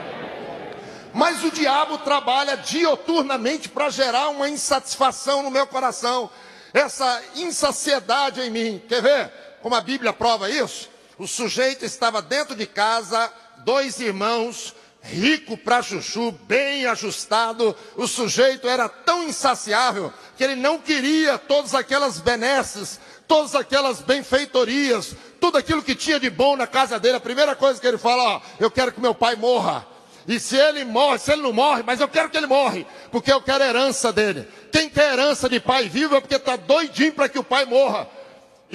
Mas 1.12 1.44
o 1.44 1.50
diabo 1.50 1.99
trabalha 1.99 2.56
dioturnamente 2.56 3.68
para 3.68 3.88
gerar 3.88 4.30
uma 4.30 4.49
insatisfação 4.49 5.42
no 5.42 5.50
meu 5.50 5.66
coração 5.66 6.28
essa 6.75 7.23
insaciedade 7.37 8.40
em 8.40 8.50
mim. 8.50 8.83
Quer 8.88 9.00
ver 9.00 9.33
como 9.62 9.76
a 9.76 9.80
Bíblia 9.80 10.12
prova 10.12 10.50
isso? 10.50 10.90
O 11.16 11.28
sujeito 11.28 11.85
estava 11.85 12.21
dentro 12.21 12.56
de 12.56 12.66
casa, 12.66 13.33
dois 13.59 14.00
irmãos, 14.00 14.75
rico 15.04 15.56
para 15.56 15.82
chuchu, 15.82 16.32
bem 16.46 16.87
ajustado. 16.87 17.76
O 17.96 18.06
sujeito 18.06 18.68
era 18.68 18.88
tão 18.88 19.23
insaciável 19.25 20.12
que 20.37 20.42
ele 20.42 20.56
não 20.56 20.78
queria 20.78 21.38
todas 21.38 21.75
aquelas 21.75 22.18
benesses, 22.18 22.99
todas 23.28 23.54
aquelas 23.54 24.00
benfeitorias, 24.00 25.14
tudo 25.40 25.58
aquilo 25.58 25.82
que 25.82 25.94
tinha 25.94 26.18
de 26.18 26.30
bom 26.30 26.56
na 26.56 26.66
casa 26.66 26.99
dele. 26.99 27.16
A 27.16 27.20
primeira 27.20 27.54
coisa 27.54 27.80
que 27.80 27.87
ele 27.87 27.99
fala, 27.99 28.23
ó, 28.23 28.40
eu 28.58 28.70
quero 28.70 28.92
que 28.92 29.00
meu 29.00 29.14
pai 29.14 29.37
morra. 29.37 29.87
E 30.26 30.40
se 30.40 30.56
ele 30.56 30.84
morre, 30.84 31.18
se 31.18 31.32
ele 31.32 31.42
não 31.42 31.52
morre, 31.52 31.82
mas 31.84 32.00
eu 32.00 32.08
quero 32.08 32.30
que 32.30 32.37
ele 32.37 32.46
morre, 32.46 32.87
porque 33.11 33.30
eu 33.30 33.42
quero 33.42 33.62
a 33.62 33.66
herança 33.66 34.11
dele. 34.11 34.49
Quem 34.73 34.88
quer 34.88 35.12
herança 35.12 35.50
de 35.50 35.61
pai 35.61 35.87
vivo 35.87 36.16
é 36.16 36.20
porque 36.20 36.37
está 36.37 36.56
doidinho 36.56 37.12
para 37.12 37.28
que 37.28 37.38
o 37.38 37.44
pai 37.44 37.66
morra. 37.66 38.08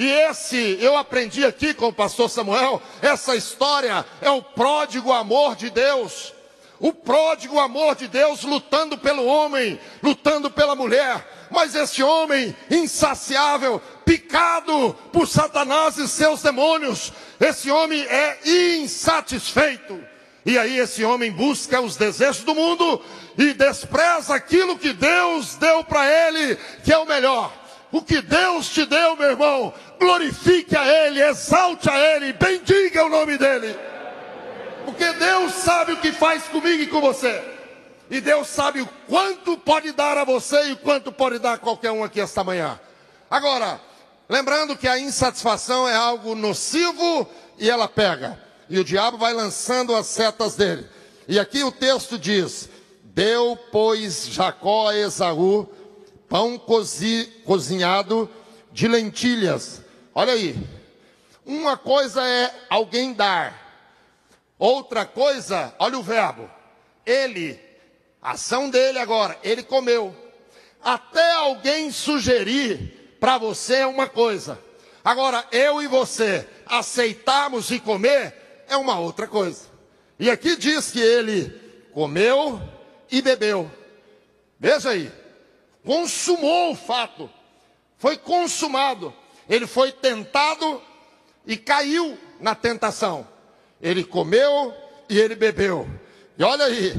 E 0.00 0.10
esse, 0.10 0.78
eu 0.80 0.96
aprendi 0.96 1.44
aqui 1.44 1.74
com 1.74 1.88
o 1.88 1.92
pastor 1.92 2.30
Samuel, 2.30 2.80
essa 3.02 3.36
história 3.36 4.02
é 4.22 4.30
o 4.30 4.40
pródigo 4.40 5.12
amor 5.12 5.54
de 5.54 5.68
Deus. 5.68 6.32
O 6.78 6.90
pródigo 6.90 7.60
amor 7.60 7.94
de 7.96 8.08
Deus 8.08 8.42
lutando 8.42 8.96
pelo 8.96 9.26
homem, 9.26 9.78
lutando 10.02 10.50
pela 10.50 10.74
mulher. 10.74 11.48
Mas 11.50 11.74
esse 11.74 12.02
homem 12.02 12.56
insaciável, 12.70 13.78
picado 14.02 14.96
por 15.12 15.28
Satanás 15.28 15.98
e 15.98 16.08
seus 16.08 16.40
demônios, 16.40 17.12
esse 17.38 17.70
homem 17.70 18.00
é 18.00 18.38
insatisfeito. 18.46 20.02
E 20.46 20.56
aí 20.56 20.78
esse 20.78 21.04
homem 21.04 21.30
busca 21.30 21.78
os 21.78 21.96
desejos 21.96 22.42
do 22.42 22.54
mundo 22.54 23.02
e 23.36 23.52
despreza 23.52 24.34
aquilo 24.34 24.78
que 24.78 24.94
Deus 24.94 25.56
deu 25.56 25.84
para 25.84 26.10
ele, 26.10 26.56
que 26.82 26.90
é 26.90 26.96
o 26.96 27.04
melhor. 27.04 27.59
O 27.92 28.02
que 28.02 28.22
Deus 28.22 28.68
te 28.68 28.86
deu, 28.86 29.16
meu 29.16 29.30
irmão, 29.30 29.74
glorifique 29.98 30.76
a 30.76 30.86
Ele, 30.86 31.22
exalte 31.22 31.90
a 31.90 31.98
Ele, 31.98 32.32
bendiga 32.32 33.04
o 33.04 33.08
nome 33.08 33.36
dele. 33.36 33.76
Porque 34.84 35.12
Deus 35.14 35.52
sabe 35.54 35.92
o 35.92 35.96
que 35.96 36.12
faz 36.12 36.44
comigo 36.44 36.82
e 36.82 36.86
com 36.86 37.00
você. 37.00 37.42
E 38.08 38.20
Deus 38.20 38.48
sabe 38.48 38.80
o 38.80 38.88
quanto 39.08 39.56
pode 39.58 39.92
dar 39.92 40.18
a 40.18 40.24
você 40.24 40.68
e 40.68 40.72
o 40.72 40.76
quanto 40.76 41.12
pode 41.12 41.38
dar 41.38 41.54
a 41.54 41.58
qualquer 41.58 41.90
um 41.90 42.02
aqui 42.02 42.20
esta 42.20 42.42
manhã. 42.42 42.78
Agora, 43.30 43.80
lembrando 44.28 44.76
que 44.76 44.88
a 44.88 44.98
insatisfação 44.98 45.88
é 45.88 45.94
algo 45.94 46.34
nocivo 46.34 47.28
e 47.58 47.70
ela 47.70 47.88
pega. 47.88 48.40
E 48.68 48.78
o 48.78 48.84
diabo 48.84 49.16
vai 49.16 49.32
lançando 49.32 49.94
as 49.94 50.06
setas 50.06 50.56
dele. 50.56 50.88
E 51.28 51.38
aqui 51.38 51.62
o 51.62 51.70
texto 51.70 52.18
diz: 52.18 52.68
Deu, 53.02 53.56
pois, 53.70 54.26
Jacó 54.28 54.88
a 54.88 54.96
Esaú 54.96 55.68
pão 56.30 56.56
cozi, 56.56 57.24
cozinhado 57.44 58.30
de 58.70 58.86
lentilhas. 58.86 59.82
Olha 60.14 60.32
aí. 60.32 60.56
Uma 61.44 61.76
coisa 61.76 62.24
é 62.24 62.54
alguém 62.70 63.12
dar. 63.12 63.58
Outra 64.56 65.04
coisa, 65.04 65.74
olha 65.76 65.98
o 65.98 66.02
verbo. 66.02 66.48
Ele, 67.04 67.58
a 68.22 68.32
ação 68.32 68.70
dele 68.70 69.00
agora, 69.00 69.36
ele 69.42 69.64
comeu. 69.64 70.14
Até 70.80 71.32
alguém 71.32 71.90
sugerir 71.90 73.16
para 73.18 73.36
você 73.36 73.76
é 73.76 73.86
uma 73.86 74.08
coisa. 74.08 74.56
Agora, 75.04 75.44
eu 75.50 75.82
e 75.82 75.88
você 75.88 76.46
aceitarmos 76.64 77.72
e 77.72 77.80
comer 77.80 78.64
é 78.68 78.76
uma 78.76 79.00
outra 79.00 79.26
coisa. 79.26 79.64
E 80.16 80.30
aqui 80.30 80.56
diz 80.56 80.92
que 80.92 81.00
ele 81.00 81.50
comeu 81.92 82.60
e 83.10 83.20
bebeu. 83.20 83.68
Veja 84.60 84.90
aí 84.90 85.10
consumou 85.84 86.72
o 86.72 86.76
fato, 86.76 87.30
foi 87.98 88.16
consumado. 88.16 89.14
Ele 89.48 89.66
foi 89.66 89.92
tentado 89.92 90.82
e 91.46 91.56
caiu 91.56 92.18
na 92.40 92.54
tentação. 92.54 93.26
Ele 93.80 94.04
comeu 94.04 94.74
e 95.08 95.18
ele 95.18 95.34
bebeu. 95.34 95.88
E 96.38 96.44
olha 96.44 96.64
aí, 96.64 96.94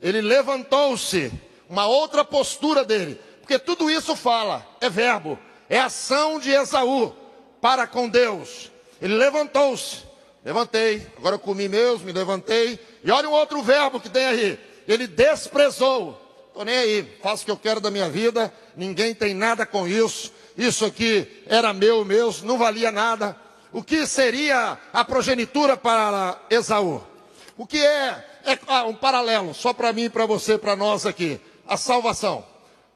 ele 0.00 0.20
levantou-se, 0.20 1.32
uma 1.68 1.86
outra 1.86 2.24
postura 2.24 2.84
dele, 2.84 3.20
porque 3.40 3.58
tudo 3.58 3.90
isso 3.90 4.16
fala, 4.16 4.66
é 4.80 4.88
verbo, 4.88 5.38
é 5.68 5.78
ação 5.78 6.38
de 6.38 6.50
Esaú 6.50 7.14
para 7.60 7.86
com 7.86 8.08
Deus. 8.08 8.70
Ele 9.00 9.14
levantou-se, 9.14 10.04
levantei, 10.44 11.06
agora 11.16 11.36
eu 11.36 11.40
comi 11.40 11.68
mesmo, 11.68 12.06
me 12.06 12.12
levantei. 12.12 12.78
E 13.04 13.10
olha 13.10 13.28
um 13.28 13.32
outro 13.32 13.62
verbo 13.62 14.00
que 14.00 14.08
tem 14.08 14.24
aí, 14.24 14.58
ele 14.86 15.06
desprezou. 15.06 16.19
Estou 16.60 16.74
nem 16.74 16.76
aí, 16.78 17.18
faço 17.22 17.42
o 17.42 17.46
que 17.46 17.50
eu 17.50 17.56
quero 17.56 17.80
da 17.80 17.90
minha 17.90 18.10
vida, 18.10 18.52
ninguém 18.76 19.14
tem 19.14 19.32
nada 19.32 19.64
com 19.64 19.88
isso. 19.88 20.30
Isso 20.58 20.84
aqui 20.84 21.42
era 21.46 21.72
meu 21.72 22.04
mesmo, 22.04 22.46
não 22.46 22.58
valia 22.58 22.92
nada. 22.92 23.34
O 23.72 23.82
que 23.82 24.06
seria 24.06 24.76
a 24.92 25.02
progenitura 25.02 25.74
para 25.74 26.38
Esaú? 26.50 27.02
O 27.56 27.66
que 27.66 27.78
é, 27.78 28.42
é 28.44 28.58
ah, 28.66 28.84
um 28.84 28.94
paralelo, 28.94 29.54
só 29.54 29.72
para 29.72 29.90
mim, 29.90 30.10
para 30.10 30.26
você, 30.26 30.58
para 30.58 30.76
nós 30.76 31.06
aqui. 31.06 31.40
A 31.66 31.78
salvação. 31.78 32.44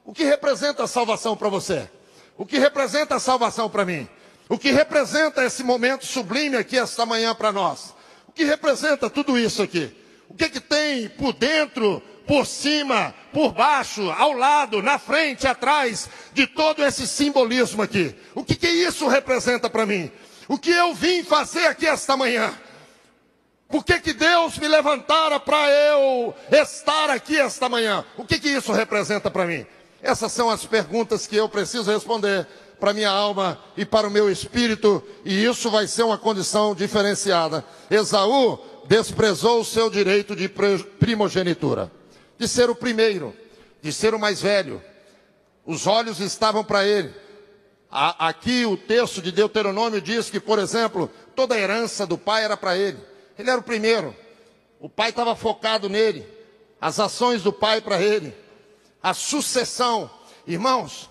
O 0.04 0.12
que 0.12 0.24
representa 0.24 0.84
a 0.84 0.86
salvação 0.86 1.34
para 1.34 1.48
você? 1.48 1.88
O 2.36 2.44
que 2.44 2.58
representa 2.58 3.14
a 3.14 3.18
salvação 3.18 3.70
para 3.70 3.86
mim? 3.86 4.06
O 4.46 4.58
que 4.58 4.72
representa 4.72 5.42
esse 5.42 5.64
momento 5.64 6.04
sublime 6.04 6.58
aqui 6.58 6.76
esta 6.78 7.06
manhã 7.06 7.34
para 7.34 7.50
nós? 7.50 7.94
O 8.28 8.32
que 8.32 8.44
representa 8.44 9.08
tudo 9.08 9.38
isso 9.38 9.62
aqui? 9.62 9.90
O 10.28 10.34
que, 10.34 10.50
que 10.50 10.60
tem 10.60 11.08
por 11.08 11.32
dentro 11.32 12.02
por 12.26 12.46
cima, 12.46 13.14
por 13.32 13.52
baixo, 13.52 14.10
ao 14.10 14.32
lado, 14.32 14.82
na 14.82 14.98
frente, 14.98 15.46
atrás 15.46 16.08
de 16.32 16.46
todo 16.46 16.84
esse 16.84 17.06
simbolismo 17.06 17.82
aqui. 17.82 18.14
O 18.34 18.44
que, 18.44 18.54
que 18.54 18.68
isso 18.68 19.06
representa 19.08 19.68
para 19.68 19.86
mim? 19.86 20.10
O 20.48 20.58
que 20.58 20.70
eu 20.70 20.94
vim 20.94 21.22
fazer 21.22 21.66
aqui 21.66 21.86
esta 21.86 22.16
manhã? 22.16 22.52
Por 23.68 23.84
que, 23.84 23.98
que 24.00 24.12
Deus 24.12 24.58
me 24.58 24.68
levantara 24.68 25.40
para 25.40 25.68
eu 25.70 26.34
estar 26.52 27.10
aqui 27.10 27.38
esta 27.38 27.68
manhã? 27.68 28.04
O 28.16 28.24
que, 28.24 28.38
que 28.38 28.48
isso 28.48 28.72
representa 28.72 29.30
para 29.30 29.46
mim? 29.46 29.66
Essas 30.02 30.32
são 30.32 30.50
as 30.50 30.64
perguntas 30.66 31.26
que 31.26 31.36
eu 31.36 31.48
preciso 31.48 31.90
responder 31.90 32.46
para 32.78 32.92
minha 32.92 33.10
alma 33.10 33.58
e 33.76 33.84
para 33.84 34.06
o 34.06 34.10
meu 34.10 34.30
espírito, 34.30 35.02
e 35.24 35.44
isso 35.44 35.70
vai 35.70 35.86
ser 35.86 36.02
uma 36.02 36.18
condição 36.18 36.74
diferenciada. 36.74 37.64
Esaú 37.90 38.58
desprezou 38.86 39.60
o 39.60 39.64
seu 39.64 39.88
direito 39.88 40.36
de 40.36 40.48
primogenitura 40.48 41.90
de 42.38 42.48
ser 42.48 42.70
o 42.70 42.74
primeiro, 42.74 43.34
de 43.80 43.92
ser 43.92 44.14
o 44.14 44.18
mais 44.18 44.40
velho. 44.40 44.82
Os 45.64 45.86
olhos 45.86 46.20
estavam 46.20 46.64
para 46.64 46.86
ele. 46.86 47.14
Aqui 47.90 48.66
o 48.66 48.76
texto 48.76 49.22
de 49.22 49.30
Deuteronômio 49.30 50.00
diz 50.00 50.28
que, 50.28 50.40
por 50.40 50.58
exemplo, 50.58 51.08
toda 51.36 51.54
a 51.54 51.58
herança 51.58 52.06
do 52.06 52.18
pai 52.18 52.44
era 52.44 52.56
para 52.56 52.76
ele. 52.76 52.98
Ele 53.38 53.50
era 53.50 53.60
o 53.60 53.64
primeiro. 53.64 54.14
O 54.80 54.88
pai 54.88 55.10
estava 55.10 55.36
focado 55.36 55.88
nele. 55.88 56.26
As 56.80 56.98
ações 56.98 57.42
do 57.42 57.52
pai 57.52 57.80
para 57.80 58.02
ele. 58.02 58.34
A 59.02 59.14
sucessão. 59.14 60.10
Irmãos, 60.46 61.08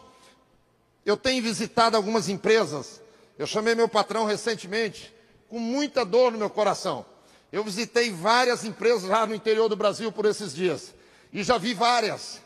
eu 1.06 1.18
tenho 1.18 1.42
visitado 1.42 1.98
algumas 1.98 2.30
empresas. 2.30 3.02
Eu 3.38 3.48
chamei 3.48 3.74
meu 3.76 3.90
patrão 3.90 4.26
recentemente, 4.26 5.14
com 5.50 5.60
muita 5.60 6.06
dor 6.06 6.32
no 6.32 6.38
meu 6.38 6.50
coração. 6.50 7.06
Eu 7.52 7.64
visitei 7.64 8.12
várias 8.12 8.64
empresas 8.64 9.04
lá 9.04 9.26
no 9.26 9.34
interior 9.34 9.70
do 9.70 9.76
Brasil 9.76 10.12
por 10.12 10.26
esses 10.26 10.54
dias. 10.54 10.94
E 11.34 11.44
já 11.44 11.58
vi 11.58 11.74
várias. 11.74 12.40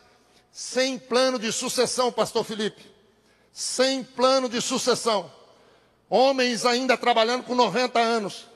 Sem 0.52 0.97
plano 0.97 1.38
de 1.38 1.52
sucessão, 1.52 2.12
pastor 2.12 2.45
Felipe. 2.45 2.84
Sem 3.52 4.04
plano 4.04 4.47
de 4.47 4.62
sucessão. 4.62 5.32
Homens 6.10 6.65
ainda 6.65 6.97
trabalhando 6.97 7.43
com 7.43 7.54
90 7.54 8.00
anos. 8.00 8.47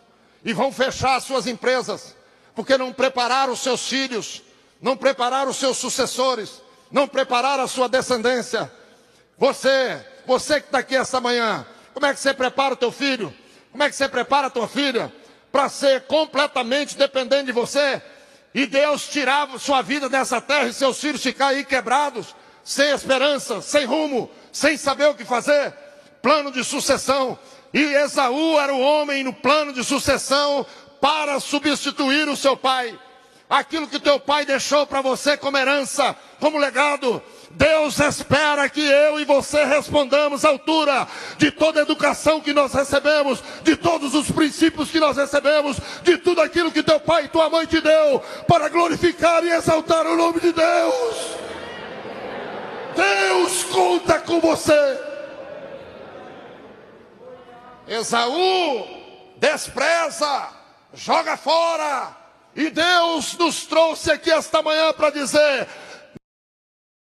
E 0.43 0.53
vão 0.53 0.71
fechar 0.71 1.19
suas 1.19 1.45
empresas. 1.45 2.15
Porque 2.55 2.77
não 2.77 2.93
prepararam 2.93 3.51
os 3.51 3.59
seus 3.59 3.87
filhos. 3.87 4.41
Não 4.81 4.95
prepararam 4.95 5.51
os 5.51 5.57
seus 5.57 5.77
sucessores. 5.77 6.61
Não 6.89 7.07
prepararam 7.07 7.63
a 7.63 7.67
sua 7.67 7.89
descendência. 7.89 8.71
Você, 9.37 10.05
você 10.25 10.61
que 10.61 10.67
está 10.67 10.79
aqui 10.79 10.95
essa 10.95 11.19
manhã. 11.19 11.65
Como 11.93 12.05
é 12.05 12.13
que 12.13 12.19
você 12.19 12.33
prepara 12.33 12.73
o 12.73 12.77
teu 12.77 12.91
filho? 12.91 13.33
Como 13.71 13.83
é 13.83 13.89
que 13.89 13.95
você 13.95 14.07
prepara 14.07 14.47
a 14.47 14.49
tua 14.49 14.67
filha? 14.67 15.13
Para 15.51 15.67
ser 15.67 16.01
completamente 16.07 16.97
dependente 16.97 17.47
de 17.47 17.51
você? 17.51 18.01
E 18.53 18.65
Deus 18.65 19.07
tirava 19.07 19.57
sua 19.57 19.81
vida 19.81 20.09
dessa 20.09 20.41
terra 20.41 20.67
e 20.67 20.73
seus 20.73 20.99
filhos 20.99 21.23
ficaram 21.23 21.55
aí 21.55 21.63
quebrados, 21.63 22.35
sem 22.63 22.91
esperança, 22.91 23.61
sem 23.61 23.85
rumo, 23.85 24.29
sem 24.51 24.75
saber 24.77 25.07
o 25.07 25.15
que 25.15 25.23
fazer. 25.23 25.73
Plano 26.21 26.51
de 26.51 26.63
sucessão. 26.63 27.39
E 27.73 27.79
Esaú 27.79 28.59
era 28.59 28.73
o 28.73 28.81
homem 28.81 29.23
no 29.23 29.33
plano 29.33 29.71
de 29.71 29.83
sucessão 29.83 30.65
para 30.99 31.39
substituir 31.39 32.27
o 32.27 32.35
seu 32.35 32.57
pai. 32.57 32.97
Aquilo 33.49 33.87
que 33.87 33.99
teu 33.99 34.19
pai 34.19 34.45
deixou 34.45 34.85
para 34.85 35.01
você 35.01 35.35
como 35.37 35.57
herança, 35.57 36.15
como 36.39 36.57
legado, 36.57 37.21
Deus 37.55 37.99
espera 37.99 38.69
que 38.69 38.81
eu 38.81 39.19
e 39.19 39.25
você 39.25 39.63
respondamos 39.65 40.45
à 40.45 40.49
altura 40.49 41.07
de 41.37 41.51
toda 41.51 41.79
a 41.79 41.83
educação 41.83 42.39
que 42.39 42.53
nós 42.53 42.73
recebemos, 42.73 43.43
de 43.63 43.75
todos 43.75 44.13
os 44.13 44.31
princípios 44.31 44.89
que 44.89 44.99
nós 44.99 45.17
recebemos, 45.17 45.77
de 46.03 46.17
tudo 46.17 46.41
aquilo 46.41 46.71
que 46.71 46.83
teu 46.83 46.99
pai 46.99 47.25
e 47.25 47.29
tua 47.29 47.49
mãe 47.49 47.65
te 47.65 47.81
deu, 47.81 48.19
para 48.47 48.69
glorificar 48.69 49.43
e 49.43 49.49
exaltar 49.49 50.05
o 50.05 50.15
nome 50.15 50.39
de 50.39 50.51
Deus. 50.51 51.15
Deus 52.95 53.63
conta 53.65 54.19
com 54.19 54.39
você. 54.39 54.99
Esaú 57.87 58.87
despreza, 59.37 60.49
joga 60.93 61.35
fora. 61.35 62.15
E 62.55 62.69
Deus 62.69 63.37
nos 63.37 63.65
trouxe 63.65 64.11
aqui 64.11 64.29
esta 64.29 64.61
manhã 64.61 64.91
para 64.93 65.09
dizer: 65.09 65.67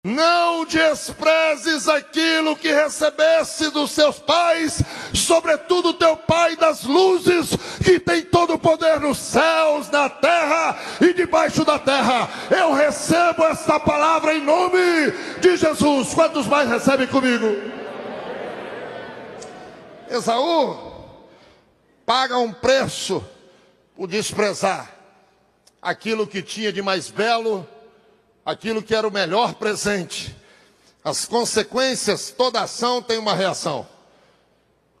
não 0.04 0.64
desprezes 0.64 1.86
aquilo 1.86 2.56
que 2.56 2.72
recebeste 2.72 3.70
dos 3.70 3.92
seus 3.92 4.18
pais, 4.18 4.82
sobretudo 5.14 5.94
teu 5.94 6.16
Pai 6.16 6.56
das 6.56 6.82
luzes, 6.82 7.50
que 7.84 8.00
tem 8.00 8.22
todo 8.22 8.54
o 8.54 8.58
poder 8.58 8.98
nos 8.98 9.18
céus, 9.18 9.88
na 9.90 10.08
terra 10.08 10.76
e 11.00 11.14
debaixo 11.14 11.64
da 11.64 11.78
terra. 11.78 12.28
Eu 12.50 12.72
recebo 12.72 13.44
esta 13.44 13.78
palavra 13.78 14.34
em 14.34 14.42
nome 14.42 15.12
de 15.40 15.56
Jesus. 15.56 16.12
Quantos 16.12 16.48
mais 16.48 16.68
recebem 16.68 17.06
comigo? 17.06 17.46
Esaú 20.10 20.90
paga 22.04 22.38
um 22.38 22.52
preço 22.52 23.24
por 23.94 24.08
desprezar 24.08 24.90
aquilo 25.80 26.26
que 26.26 26.42
tinha 26.42 26.72
de 26.72 26.82
mais 26.82 27.08
belo 27.08 27.66
aquilo 28.44 28.82
que 28.82 28.94
era 28.94 29.06
o 29.06 29.12
melhor 29.12 29.54
presente. 29.54 30.34
As 31.04 31.24
consequências, 31.24 32.30
toda 32.30 32.62
ação 32.62 33.02
tem 33.02 33.18
uma 33.18 33.34
reação. 33.34 33.86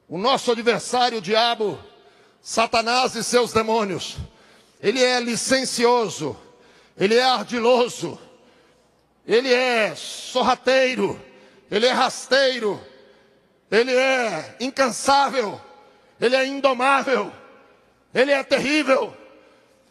O 0.08 0.18
nosso 0.18 0.50
adversário, 0.50 1.18
o 1.18 1.22
diabo, 1.22 1.78
Satanás 2.40 3.14
e 3.14 3.22
seus 3.22 3.52
demônios, 3.52 4.16
ele 4.80 5.02
é 5.02 5.20
licencioso, 5.20 6.36
ele 6.98 7.14
é 7.14 7.22
ardiloso, 7.22 8.18
ele 9.26 9.52
é 9.52 9.94
sorrateiro, 9.94 11.20
ele 11.70 11.86
é 11.86 11.92
rasteiro, 11.92 12.80
ele 13.70 13.92
é 13.92 14.56
incansável, 14.60 15.60
ele 16.20 16.34
é 16.34 16.44
indomável, 16.46 17.32
ele 18.12 18.32
é 18.32 18.42
terrível, 18.42 19.16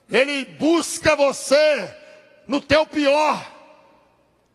ele 0.10 0.44
busca 0.46 1.16
você 1.16 2.01
no 2.52 2.60
teu 2.60 2.86
pior, 2.86 3.50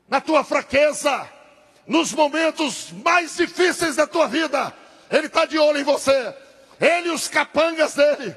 na 0.06 0.20
tua 0.20 0.44
fraqueza, 0.44 1.26
nos 1.86 2.12
momentos 2.12 2.92
mais 3.02 3.38
difíceis 3.38 3.96
da 3.96 4.06
tua 4.06 4.28
vida. 4.28 4.70
Ele 5.10 5.28
está 5.28 5.46
de 5.46 5.58
olho 5.58 5.78
em 5.78 5.82
você. 5.82 6.34
Ele 6.78 7.08
e 7.08 7.10
os 7.10 7.26
capangas 7.26 7.94
dele, 7.94 8.36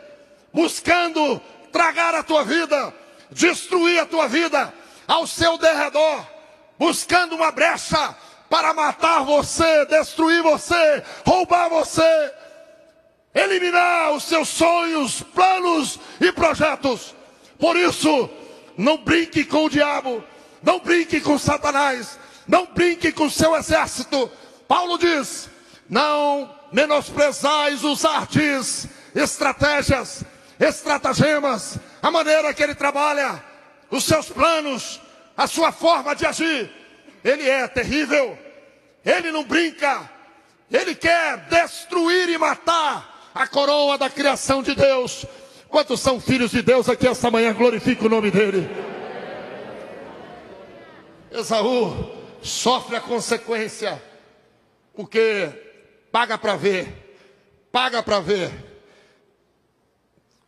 buscando 0.53 1.41
tragar 1.73 2.15
a 2.15 2.23
tua 2.23 2.45
vida, 2.45 2.93
destruir 3.31 3.99
a 3.99 4.05
tua 4.05 4.29
vida 4.29 4.73
ao 5.05 5.27
seu 5.27 5.57
derredor, 5.57 6.25
buscando 6.77 7.35
uma 7.35 7.51
brecha 7.51 8.15
para 8.49 8.73
matar 8.73 9.25
você, 9.25 9.85
destruir 9.87 10.41
você, 10.41 11.03
roubar 11.25 11.67
você, 11.67 12.33
eliminar 13.35 14.13
os 14.13 14.23
seus 14.23 14.47
sonhos, 14.47 15.21
planos 15.21 15.99
e 16.21 16.31
projetos. 16.31 17.13
Por 17.59 17.75
isso, 17.75 18.29
não 18.79 18.97
brinque 18.97 19.43
com 19.43 19.65
o 19.65 19.69
diabo, 19.69 20.23
não 20.63 20.79
brinque 20.79 21.19
com 21.19 21.37
Satanás, 21.37 22.17
não 22.47 22.65
brinque 22.65 23.11
com 23.11 23.29
seu 23.29 23.53
exército. 23.57 24.31
Paulo 24.69 24.97
diz: 24.97 25.49
não 25.89 26.55
menosprezais 26.71 27.83
os 27.83 28.05
artes, 28.05 28.87
estratégias, 29.13 30.23
estratagemas, 30.57 31.77
a 32.01 32.09
maneira 32.09 32.53
que 32.53 32.63
ele 32.63 32.73
trabalha, 32.73 33.43
os 33.91 34.05
seus 34.05 34.29
planos, 34.29 35.01
a 35.35 35.45
sua 35.45 35.73
forma 35.73 36.15
de 36.15 36.25
agir. 36.25 36.71
Ele 37.21 37.49
é 37.49 37.67
terrível, 37.67 38.39
ele 39.03 39.29
não 39.29 39.43
brinca, 39.43 40.09
ele 40.71 40.95
quer 40.95 41.35
destruir 41.49 42.29
e 42.29 42.37
matar 42.37 43.29
a 43.35 43.45
coroa 43.45 43.97
da 43.97 44.09
criação 44.09 44.63
de 44.63 44.73
Deus. 44.73 45.25
Quantos 45.69 45.99
são 45.99 46.19
filhos 46.19 46.49
de 46.51 46.63
Deus 46.63 46.89
aqui 46.89 47.07
esta 47.07 47.29
manhã? 47.29 47.53
Glorifica 47.53 48.05
o 48.05 48.09
nome 48.09 48.31
dele. 48.31 48.67
Esaú 51.31 52.09
sofre 52.41 52.95
a 52.95 53.01
consequência, 53.01 54.01
porque 54.95 55.49
paga 56.11 56.37
para 56.39 56.55
ver, 56.55 57.15
paga 57.71 58.01
para 58.01 58.19
ver. 58.19 58.51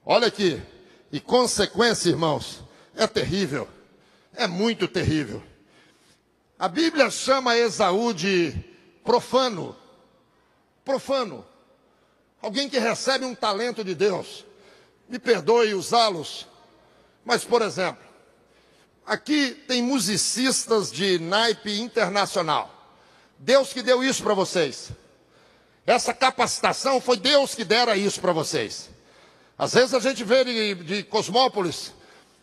Olha 0.04 0.28
aqui, 0.28 0.60
e 1.12 1.20
consequência, 1.20 2.10
irmãos, 2.10 2.64
é 2.96 3.06
terrível, 3.06 3.68
é 4.34 4.48
muito 4.48 4.88
terrível. 4.88 5.44
A 6.58 6.68
Bíblia 6.68 7.12
chama 7.12 7.56
Esaú 7.56 8.12
de 8.12 8.54
profano, 9.04 9.76
profano, 10.84 11.46
alguém 12.42 12.68
que 12.68 12.80
recebe 12.80 13.24
um 13.24 13.36
talento 13.36 13.84
de 13.84 13.94
Deus. 13.94 14.46
Me 15.12 15.20
perdoe 15.20 15.74
usá-los, 15.74 16.48
mas 17.26 17.44
por 17.44 17.62
exemplo, 17.62 18.02
aqui 19.06 19.52
tem 19.68 19.84
musicistas 19.84 20.90
de 20.90 21.20
naipe 21.20 21.82
internacional. 21.82 22.74
Deus 23.38 23.74
que 23.74 23.82
deu 23.82 24.02
isso 24.02 24.24
para 24.24 24.34
vocês. 24.34 24.92
Essa 25.86 26.14
capacitação 26.14 27.02
foi 27.02 27.18
Deus 27.18 27.54
que 27.54 27.66
dera 27.66 27.98
isso 27.98 28.22
para 28.22 28.32
vocês. 28.32 28.90
Às 29.58 29.74
vezes 29.74 29.94
a 29.94 30.00
gente 30.00 30.24
vê 30.24 30.46
de, 30.46 30.76
de 30.76 31.04
Cosmópolis, 31.04 31.92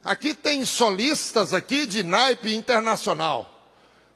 aqui 0.04 0.34
tem 0.34 0.62
solistas 0.66 1.54
aqui 1.54 1.86
de 1.86 2.02
naipe 2.02 2.54
internacional. 2.54 3.50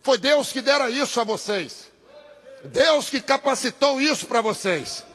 Foi 0.02 0.18
Deus 0.18 0.52
que 0.52 0.60
dera 0.60 0.90
isso 0.90 1.18
a 1.18 1.24
vocês. 1.24 1.90
Deus 2.66 3.08
que 3.08 3.22
capacitou 3.22 3.98
isso 3.98 4.26
para 4.26 4.42
vocês. 4.42 5.06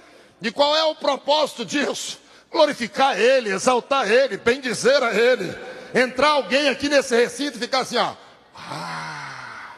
E 0.41 0.51
qual 0.51 0.75
é 0.75 0.83
o 0.85 0.95
propósito 0.95 1.63
disso? 1.63 2.25
Glorificar 2.51 3.19
Ele, 3.19 3.51
exaltar 3.51 4.09
Ele, 4.09 4.37
bendizer 4.37 5.01
a 5.03 5.13
Ele. 5.13 5.55
Entrar 5.93 6.29
alguém 6.29 6.69
aqui 6.69 6.89
nesse 6.89 7.15
recinto 7.15 7.57
e 7.57 7.61
ficar 7.61 7.79
assim, 7.79 7.97
ó. 7.97 8.13
Ah, 8.55 9.75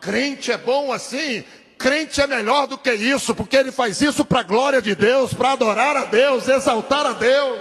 crente 0.00 0.50
é 0.52 0.58
bom 0.58 0.92
assim, 0.92 1.44
crente 1.78 2.20
é 2.20 2.26
melhor 2.26 2.66
do 2.66 2.76
que 2.76 2.92
isso, 2.92 3.34
porque 3.34 3.56
ele 3.56 3.70
faz 3.70 4.00
isso 4.00 4.24
para 4.24 4.40
a 4.40 4.42
glória 4.42 4.82
de 4.82 4.94
Deus, 4.94 5.32
para 5.32 5.52
adorar 5.52 5.96
a 5.96 6.04
Deus, 6.04 6.48
exaltar 6.48 7.06
a 7.06 7.12
Deus. 7.12 7.60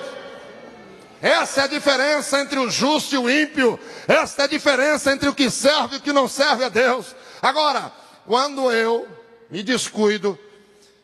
Essa 1.22 1.62
é 1.62 1.64
a 1.64 1.68
diferença 1.68 2.40
entre 2.40 2.60
o 2.60 2.70
justo 2.70 3.16
e 3.16 3.18
o 3.18 3.30
ímpio. 3.30 3.80
Essa 4.08 4.44
é 4.44 4.46
a 4.46 4.48
diferença 4.48 5.12
entre 5.12 5.30
o 5.30 5.34
que 5.34 5.50
serve 5.50 5.96
e 5.96 6.00
o 6.00 6.02
que 6.02 6.12
não 6.12 6.28
serve 6.28 6.64
a 6.64 6.70
Deus. 6.70 7.16
Agora, 7.42 7.92
quando 8.26 8.72
eu 8.72 9.08
me 9.50 9.64
descuido 9.64 10.38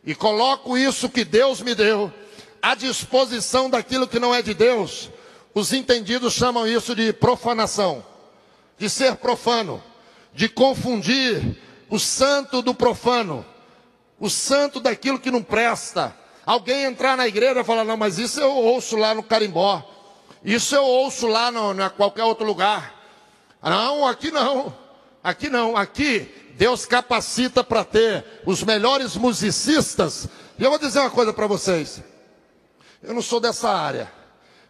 e 0.06 0.14
coloco 0.14 0.78
isso 0.78 1.10
que 1.10 1.24
Deus 1.24 1.62
me 1.62 1.74
deu 1.74 2.12
à 2.64 2.76
disposição 2.76 3.70
daquilo 3.70 4.08
que 4.08 4.18
não 4.18 4.34
é 4.34 4.42
de 4.42 4.54
Deus, 4.54 5.10
os 5.54 5.74
entendidos 5.74 6.32
chamam 6.34 6.66
isso 6.66 6.96
de 6.96 7.12
profanação, 7.12 8.02
de 8.78 8.90
ser 8.90 9.18
profano, 9.18 9.84
de 10.34 10.48
confundir 10.48 11.58
o 11.90 12.00
santo 12.00 12.62
do 12.62 12.74
profano, 12.74 13.46
o 14.18 14.30
santo 14.30 14.80
daquilo 14.80 15.20
que 15.20 15.30
não 15.30 15.44
presta. 15.44 16.16
Alguém 16.46 16.86
entrar 16.86 17.18
na 17.18 17.28
igreja 17.28 17.60
e 17.60 17.64
falar, 17.66 17.84
não, 17.84 17.98
mas 17.98 18.18
isso 18.18 18.40
eu 18.40 18.56
ouço 18.56 18.96
lá 18.96 19.14
no 19.14 19.24
carimbó. 19.24 19.84
Isso 20.42 20.74
eu 20.74 20.86
ouço 20.86 21.28
lá 21.28 21.50
em 21.50 21.90
qualquer 21.98 22.24
outro 22.24 22.46
lugar. 22.46 22.96
Não, 23.62 24.08
aqui 24.08 24.32
não. 24.32 24.74
Aqui 25.22 25.50
não. 25.50 25.76
Aqui 25.76 26.34
Deus 26.56 26.86
capacita 26.86 27.62
para 27.62 27.84
ter 27.84 28.26
os 28.46 28.64
melhores 28.64 29.18
musicistas. 29.18 30.30
E 30.58 30.64
eu 30.64 30.70
vou 30.70 30.80
dizer 30.80 31.00
uma 31.00 31.10
coisa 31.10 31.34
para 31.34 31.48
vocês. 31.48 32.02
Eu 33.04 33.14
não 33.14 33.22
sou 33.22 33.42
dessa 33.42 33.70
área, 33.70 34.10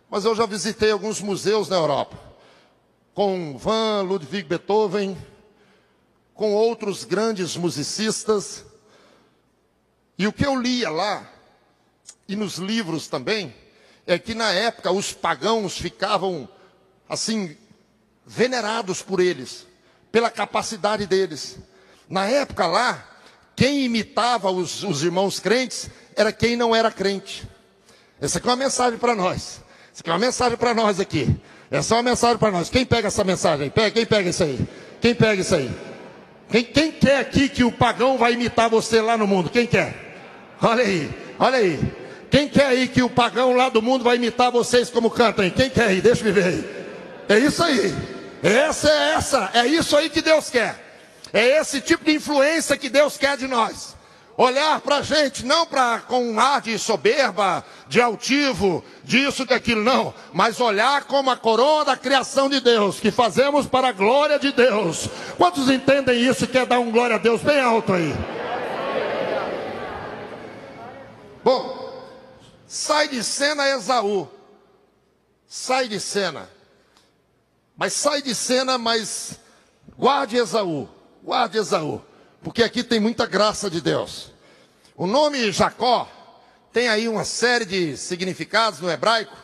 mas 0.10 0.26
eu 0.26 0.36
já 0.36 0.48
visitei 0.48 0.90
alguns 0.90 1.22
museus 1.22 1.70
na 1.70 1.76
Europa. 1.76 2.18
Com 3.14 3.56
Van 3.60 4.02
Ludwig 4.02 4.48
Beethoven, 4.48 5.16
com 6.34 6.52
outros 6.56 7.04
grandes 7.04 7.56
musicistas. 7.56 8.66
E 10.18 10.26
o 10.26 10.34
que 10.34 10.48
eu 10.48 10.60
lia 10.60 10.90
lá, 10.90 11.32
e 12.28 12.36
nos 12.36 12.56
livros 12.56 13.08
também, 13.08 13.54
é 14.08 14.18
que 14.18 14.34
na 14.34 14.52
época 14.52 14.92
os 14.92 15.14
pagãos 15.14 15.78
ficavam 15.78 16.50
assim 17.08 17.56
venerados 18.26 19.04
por 19.04 19.20
eles, 19.20 19.68
pela 20.12 20.32
capacidade 20.32 21.06
deles. 21.06 21.60
Na 22.10 22.26
época 22.26 22.66
lá, 22.66 23.08
quem 23.56 23.86
imitava 23.86 24.50
os, 24.50 24.82
os 24.82 25.04
irmãos 25.04 25.40
crentes 25.40 25.88
era 26.16 26.34
quem 26.34 26.56
não 26.56 26.76
era 26.76 26.92
crente. 26.92 27.53
Essa 28.22 28.38
aqui 28.38 28.48
é 28.48 28.52
uma 28.52 28.58
mensagem 28.58 28.98
para 28.98 29.16
nós. 29.16 29.62
Essa 29.92 30.02
aqui 30.02 30.10
é 30.10 30.14
uma 30.14 30.20
mensagem 30.20 30.58
para 30.58 30.74
nós 30.74 31.00
aqui. 31.00 31.36
Essa 31.70 31.96
é 31.96 31.98
uma 31.98 32.04
mensagem 32.04 32.38
para 32.38 32.52
nós. 32.52 32.70
Quem 32.70 32.86
pega 32.86 33.08
essa 33.08 33.24
mensagem? 33.24 33.70
Pega, 33.70 33.92
quem 33.92 34.06
pega 34.06 34.30
isso 34.30 34.44
aí? 34.44 34.60
Quem 35.02 35.16
pega 35.16 35.42
isso 35.42 35.56
aí? 35.56 35.72
Quem, 36.50 36.64
quem 36.64 36.92
quer 36.92 37.20
aqui 37.20 37.50
que 37.50 37.64
o 37.64 37.72
pagão 37.72 38.18
vai 38.18 38.34
imitar 38.34 38.70
você 38.70 39.02
lá 39.02 39.18
no 39.18 39.26
mundo? 39.26 39.50
Quem 39.50 39.66
quer? 39.66 39.94
Olha 40.62 40.84
aí, 40.84 41.10
olha 41.40 41.58
aí. 41.58 41.80
Quem 42.30 42.48
quer 42.48 42.68
aí 42.68 42.88
que 42.88 43.02
o 43.04 43.10
pagão 43.10 43.56
lá 43.56 43.70
do 43.70 43.82
mundo 43.82 44.04
vai 44.04 44.16
imitar 44.16 44.52
vocês 44.52 44.90
como 44.90 45.10
cantam? 45.10 45.50
Quem 45.50 45.70
quer 45.70 45.88
aí? 45.88 46.02
Deixa 46.02 46.26
eu 46.26 46.34
ver 46.34 46.46
aí. 46.46 46.86
É 47.30 47.40
isso 47.40 47.64
aí. 47.64 47.94
Essa 48.42 48.90
é 48.90 49.14
essa. 49.14 49.52
É 49.54 49.66
isso 49.68 49.96
aí 49.96 50.10
que 50.10 50.22
Deus 50.22 50.50
quer. 50.50 50.76
É 51.32 51.60
esse 51.60 51.82
tipo 51.82 52.06
de 52.06 52.14
influência 52.14 52.78
que 52.78 52.90
Deus 52.90 53.18
quer 53.18 53.38
de 53.38 53.48
nós. 53.48 53.96
Olhar 54.36 54.82
para 54.82 54.98
a 54.98 55.02
gente, 55.02 55.46
não 55.46 55.66
para 55.66 56.00
com 56.00 56.24
um 56.26 56.40
ar 56.40 56.62
de 56.62 56.78
soberba, 56.80 57.64
de 57.88 58.02
altivo, 58.02 58.84
disso, 59.04 59.46
daquilo, 59.46 59.84
não. 59.84 60.14
Mas 60.34 60.60
olhar 60.60 61.04
como 61.04 61.30
a 61.30 61.38
coroa 61.38 61.86
da 61.86 61.96
criação 61.96 62.50
de 62.50 62.60
Deus, 62.60 63.00
que 63.00 63.12
fazemos 63.12 63.68
para 63.68 63.90
a 63.90 63.92
glória 63.92 64.40
de 64.40 64.52
Deus. 64.52 65.08
Quantos 65.38 65.70
entendem 65.70 66.20
isso 66.20 66.46
e 66.46 66.48
quer 66.48 66.66
dar 66.66 66.80
um 66.80 66.92
glória 66.92 67.16
a 67.16 67.20
Deus 67.20 67.42
bem 67.42 67.60
alto 67.60 67.94
aí? 67.94 68.14
Bom, 71.44 71.84
Sai 72.74 73.08
de 73.08 73.24
cena 73.24 73.70
Esaú. 73.70 74.28
Sai 75.46 75.88
de 75.88 76.00
cena. 76.00 76.50
Mas 77.78 77.94
sai 77.94 78.20
de 78.24 78.34
cena, 78.34 78.80
mas 78.80 79.40
guarde 79.96 80.38
Esaú. 80.38 80.90
Guarde 81.24 81.60
Esaú. 81.60 82.02
Porque 82.44 82.62
aqui 82.62 82.84
tem 82.84 83.00
muita 83.00 83.26
graça 83.26 83.70
de 83.70 83.80
Deus. 83.80 84.32
O 84.96 85.08
nome 85.08 85.52
Jacó 85.52 86.10
tem 86.74 86.90
aí 86.90 87.08
uma 87.08 87.24
série 87.24 87.66
de 87.66 87.98
significados 87.98 88.80
no 88.80 88.92
hebraico, 88.92 89.36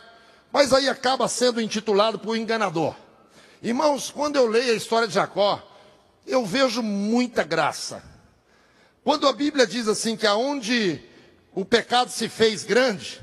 mas 0.52 0.72
aí 0.72 0.88
acaba 0.88 1.26
sendo 1.26 1.60
intitulado 1.60 2.18
por 2.18 2.36
enganador. 2.36 2.94
Irmãos, 3.62 4.10
quando 4.10 4.36
eu 4.36 4.46
leio 4.46 4.72
a 4.72 4.76
história 4.76 5.08
de 5.08 5.14
Jacó, 5.14 5.62
eu 6.26 6.44
vejo 6.44 6.82
muita 6.82 7.42
graça. 7.42 8.02
Quando 9.02 9.26
a 9.26 9.32
Bíblia 9.32 9.66
diz 9.66 9.88
assim 9.88 10.16
que 10.16 10.26
aonde 10.26 11.02
o 11.54 11.64
pecado 11.64 12.10
se 12.10 12.28
fez 12.28 12.64
grande, 12.64 13.20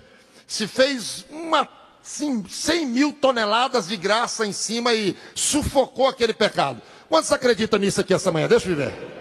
se 0.47 0.67
fez 0.67 1.25
uma, 1.29 1.67
sim, 2.01 2.43
100 2.47 2.85
mil 2.87 3.13
toneladas 3.13 3.87
de 3.87 3.95
graça 3.95 4.45
em 4.45 4.51
cima 4.51 4.93
e 4.93 5.15
sufocou 5.35 6.07
aquele 6.07 6.33
pecado. 6.33 6.81
Quantos 7.07 7.31
acreditam 7.31 7.79
nisso 7.79 8.01
aqui 8.01 8.13
essa 8.13 8.31
manhã? 8.31 8.47
Deixa 8.47 8.69
eu 8.69 8.75
ver. 8.75 9.16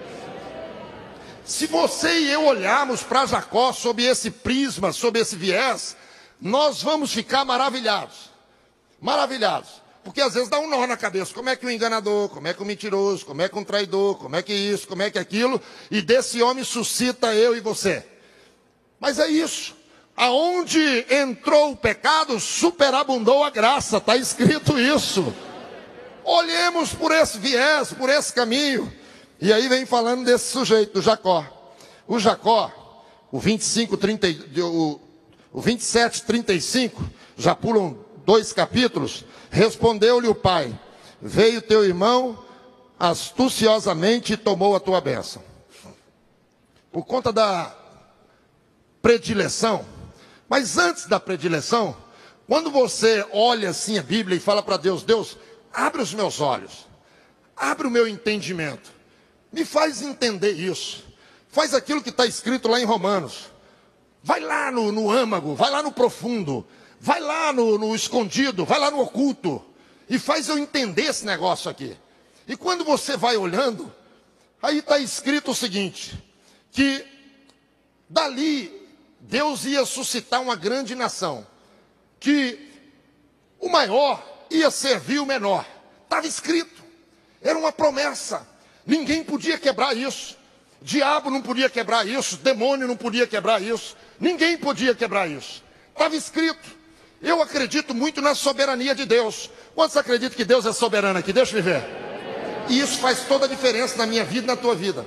Se 1.47 1.69
você 1.69 2.19
e 2.19 2.33
eu 2.33 2.45
olharmos 2.45 3.05
para 3.05 3.25
Jacó 3.25 3.73
sob 3.73 4.03
esse 4.03 4.33
prisma, 4.33 4.93
sob 4.93 5.21
esse 5.21 5.37
viés, 5.37 5.97
nós 6.41 6.83
vamos 6.83 7.13
ficar 7.13 7.45
maravilhados. 7.45 8.31
Maravilhados. 9.01 9.71
Porque 10.03 10.21
às 10.21 10.35
vezes 10.35 10.49
dá 10.49 10.59
um 10.59 10.69
nó 10.69 10.85
na 10.89 10.97
cabeça. 10.97 11.33
Como 11.33 11.49
é 11.49 11.55
que 11.55 11.65
o 11.65 11.71
enganador, 11.71 12.29
como 12.31 12.49
é 12.49 12.53
que 12.53 12.63
o 12.63 12.67
mentiroso, 12.67 13.25
como 13.25 13.43
é 13.43 13.49
que 13.49 13.57
um 13.57 13.63
traidor, 13.63 14.17
como 14.17 14.35
é 14.35 14.43
que 14.43 14.53
isso, 14.53 14.89
como 14.89 15.03
é 15.03 15.11
que 15.11 15.21
aquilo, 15.21 15.63
e 15.89 16.03
desse 16.03 16.43
homem 16.43 16.65
suscita 16.65 17.33
eu 17.33 17.57
e 17.57 17.61
você. 17.61 18.05
Mas 18.99 19.21
é 19.21 19.29
isso. 19.29 19.77
Aonde 20.17 21.07
entrou 21.09 21.71
o 21.71 21.77
pecado, 21.77 22.41
superabundou 22.41 23.45
a 23.45 23.51
graça, 23.51 23.99
está 23.99 24.17
escrito 24.17 24.77
isso. 24.81 25.33
Olhemos 26.25 26.93
por 26.93 27.13
esse 27.13 27.39
viés, 27.39 27.93
por 27.93 28.11
esse 28.11 28.33
caminho. 28.33 28.93
E 29.41 29.53
aí 29.53 29.69
vem 29.69 29.85
falando 29.85 30.25
desse 30.25 30.51
sujeito, 30.51 30.95
do 30.95 31.03
Jacó. 31.03 31.45
O 32.07 32.19
Jacó, 32.19 32.71
o 33.31 33.39
25, 33.39 33.97
30, 33.97 34.27
o, 34.63 35.01
o 35.53 35.61
27, 35.61 36.23
35, 36.23 37.05
já 37.37 37.55
pulam 37.55 37.99
dois 38.25 38.53
capítulos. 38.53 39.25
Respondeu-lhe 39.51 40.29
o 40.29 40.35
pai: 40.35 40.79
Veio 41.21 41.61
teu 41.61 41.85
irmão 41.85 42.43
astuciosamente 42.99 44.33
e 44.33 44.37
tomou 44.37 44.75
a 44.75 44.81
tua 44.81 45.01
bênção. 45.01 45.43
Por 46.91 47.05
conta 47.05 47.33
da 47.33 47.75
predileção. 49.03 49.85
Mas 50.49 50.79
antes 50.79 51.07
da 51.07 51.21
predileção, 51.21 51.97
quando 52.47 52.71
você 52.71 53.27
olha 53.33 53.71
assim 53.71 53.99
a 53.99 54.03
Bíblia 54.03 54.37
e 54.37 54.41
fala 54.41 54.63
para 54.63 54.77
Deus: 54.77 55.03
Deus, 55.03 55.37
abre 55.73 56.01
os 56.01 56.15
meus 56.15 56.41
olhos, 56.41 56.87
abre 57.57 57.87
o 57.87 57.91
meu 57.91 58.09
entendimento, 58.09 58.93
me 59.53 59.65
faz 59.65 60.03
entender 60.03 60.53
isso, 60.53 61.05
faz 61.49 61.75
aquilo 61.75 62.03
que 62.03 62.11
está 62.11 62.27
escrito 62.27 62.69
lá 62.69 62.81
em 62.81 62.85
Romanos, 62.85 63.51
vai 64.23 64.41
lá 64.41 64.71
no, 64.71 64.91
no 64.93 65.11
âmago, 65.11 65.55
vai 65.55 65.71
lá 65.71 65.83
no 65.83 65.93
profundo, 65.93 66.67
vai 67.01 67.21
lá 67.21 67.53
no, 67.53 67.79
no 67.79 67.95
escondido, 67.95 68.65
vai 68.65 68.79
lá 68.79 68.91
no 68.91 69.01
oculto, 69.01 69.65
e 70.09 70.19
faz 70.19 70.49
eu 70.49 70.59
entender 70.59 71.05
esse 71.05 71.25
negócio 71.25 71.71
aqui. 71.71 71.97
E 72.47 72.57
quando 72.57 72.85
você 72.85 73.17
vai 73.17 73.37
olhando, 73.37 73.93
aí 74.63 74.79
está 74.79 74.99
escrito 74.99 75.51
o 75.51 75.55
seguinte: 75.55 76.17
que 76.71 77.05
dali 78.09 78.89
Deus 79.21 79.65
ia 79.65 79.85
suscitar 79.85 80.41
uma 80.41 80.55
grande 80.55 80.95
nação, 80.95 81.47
que 82.21 82.71
o 83.59 83.69
maior 83.69 84.25
ia 84.51 84.71
servir 84.71 85.19
o 85.19 85.27
menor. 85.27 85.67
Estava 86.05 86.27
escrito, 86.27 86.85
era 87.43 87.59
uma 87.59 87.73
promessa. 87.73 88.47
Ninguém 88.87 89.25
podia 89.25 89.59
quebrar 89.59 89.97
isso. 89.97 90.37
Diabo 90.81 91.31
não 91.31 91.43
podia 91.43 91.69
quebrar 91.69 92.07
isso, 92.07 92.37
demônio 92.37 92.87
não 92.87 92.97
podia 92.97 93.27
quebrar 93.27 93.61
isso, 93.61 93.97
ninguém 94.21 94.57
podia 94.57 94.95
quebrar 94.95 95.29
isso. 95.29 95.63
Estava 95.93 96.15
escrito. 96.15 96.77
Eu 97.21 97.43
acredito 97.43 97.95
muito 97.95 98.21
na 98.21 98.35
soberania 98.35 98.95
de 98.95 99.05
Deus. 99.05 99.51
Quantos 99.75 99.97
acreditam 99.97 100.37
que 100.37 100.45
Deus 100.45 100.67
é 100.67 100.73
soberano 100.73 101.19
aqui? 101.19 101.33
Deixa 101.33 101.57
eu 101.57 101.63
ver. 101.63 101.83
E 102.69 102.79
isso 102.79 102.99
faz 102.99 103.21
toda 103.25 103.47
a 103.47 103.49
diferença 103.49 103.97
na 103.97 104.07
minha 104.07 104.25
vida 104.25 104.45
e 104.45 104.47
na 104.47 104.57
tua 104.57 104.75
vida. 104.75 105.07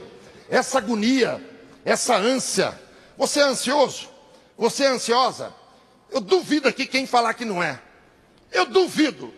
Essa 0.50 0.80
agonia, 0.80 1.42
essa 1.86 2.16
ânsia. 2.16 2.78
Você 3.18 3.40
é 3.40 3.44
ansioso? 3.44 4.10
Você 4.58 4.84
é 4.84 4.88
ansiosa? 4.88 5.54
Eu 6.12 6.20
duvido 6.20 6.68
aqui 6.68 6.88
quem 6.88 7.06
falar 7.06 7.36
que 7.36 7.46
não 7.46 7.62
é. 7.62 7.80
Eu 8.52 8.66
duvido. 8.66 9.32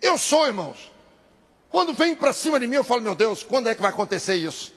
Eu 0.00 0.16
sou, 0.16 0.46
irmãos. 0.46 0.91
Quando 1.72 1.94
vem 1.94 2.14
para 2.14 2.34
cima 2.34 2.60
de 2.60 2.66
mim, 2.66 2.76
eu 2.76 2.84
falo, 2.84 3.00
meu 3.00 3.14
Deus, 3.14 3.42
quando 3.42 3.66
é 3.66 3.74
que 3.74 3.80
vai 3.80 3.90
acontecer 3.90 4.34
isso? 4.34 4.74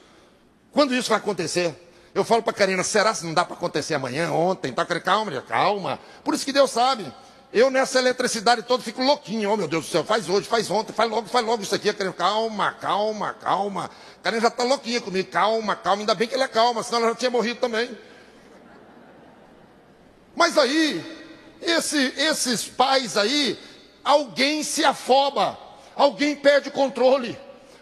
Quando 0.71 0.95
isso 0.95 1.09
vai 1.09 1.17
acontecer? 1.17 1.75
Eu 2.13 2.23
falo 2.23 2.41
para 2.41 2.51
a 2.51 2.55
Karina, 2.55 2.83
será 2.83 3.13
que 3.13 3.25
não 3.25 3.33
dá 3.33 3.43
para 3.43 3.57
acontecer 3.57 3.95
amanhã, 3.95 4.31
ontem? 4.31 4.71
Tá, 4.71 4.85
calma, 5.01 5.41
calma. 5.41 5.99
Por 6.23 6.33
isso 6.33 6.45
que 6.45 6.53
Deus 6.53 6.71
sabe. 6.71 7.05
Eu 7.51 7.69
nessa 7.69 7.99
eletricidade 7.99 8.63
toda 8.63 8.81
fico 8.81 9.03
louquinho. 9.03 9.51
Oh, 9.51 9.57
meu 9.57 9.67
Deus 9.67 9.85
do 9.85 9.91
céu, 9.91 10.05
faz 10.05 10.29
hoje, 10.29 10.47
faz 10.47 10.71
ontem, 10.71 10.93
faz 10.93 11.11
logo, 11.11 11.27
faz 11.27 11.45
logo 11.45 11.61
isso 11.61 11.75
aqui. 11.75 11.91
Karina, 11.91 12.13
calma, 12.13 12.71
calma, 12.79 13.33
calma. 13.33 13.91
A 14.19 14.23
Karina 14.23 14.41
já 14.41 14.47
está 14.47 14.63
louquinha 14.63 15.01
comigo. 15.01 15.29
Calma, 15.29 15.75
calma. 15.75 16.01
Ainda 16.01 16.15
bem 16.15 16.29
que 16.29 16.33
ela 16.33 16.45
é 16.45 16.47
calma, 16.47 16.81
senão 16.81 16.99
ela 16.99 17.09
já 17.09 17.15
tinha 17.15 17.31
morrido 17.31 17.59
também. 17.59 17.89
Mas 20.33 20.57
aí, 20.57 21.03
esse, 21.61 22.13
esses 22.15 22.65
pais 22.65 23.17
aí, 23.17 23.59
alguém 24.01 24.63
se 24.63 24.85
afoba. 24.85 25.64
Alguém 25.95 26.35
perde 26.35 26.69
o 26.69 26.71
controle, 26.71 27.37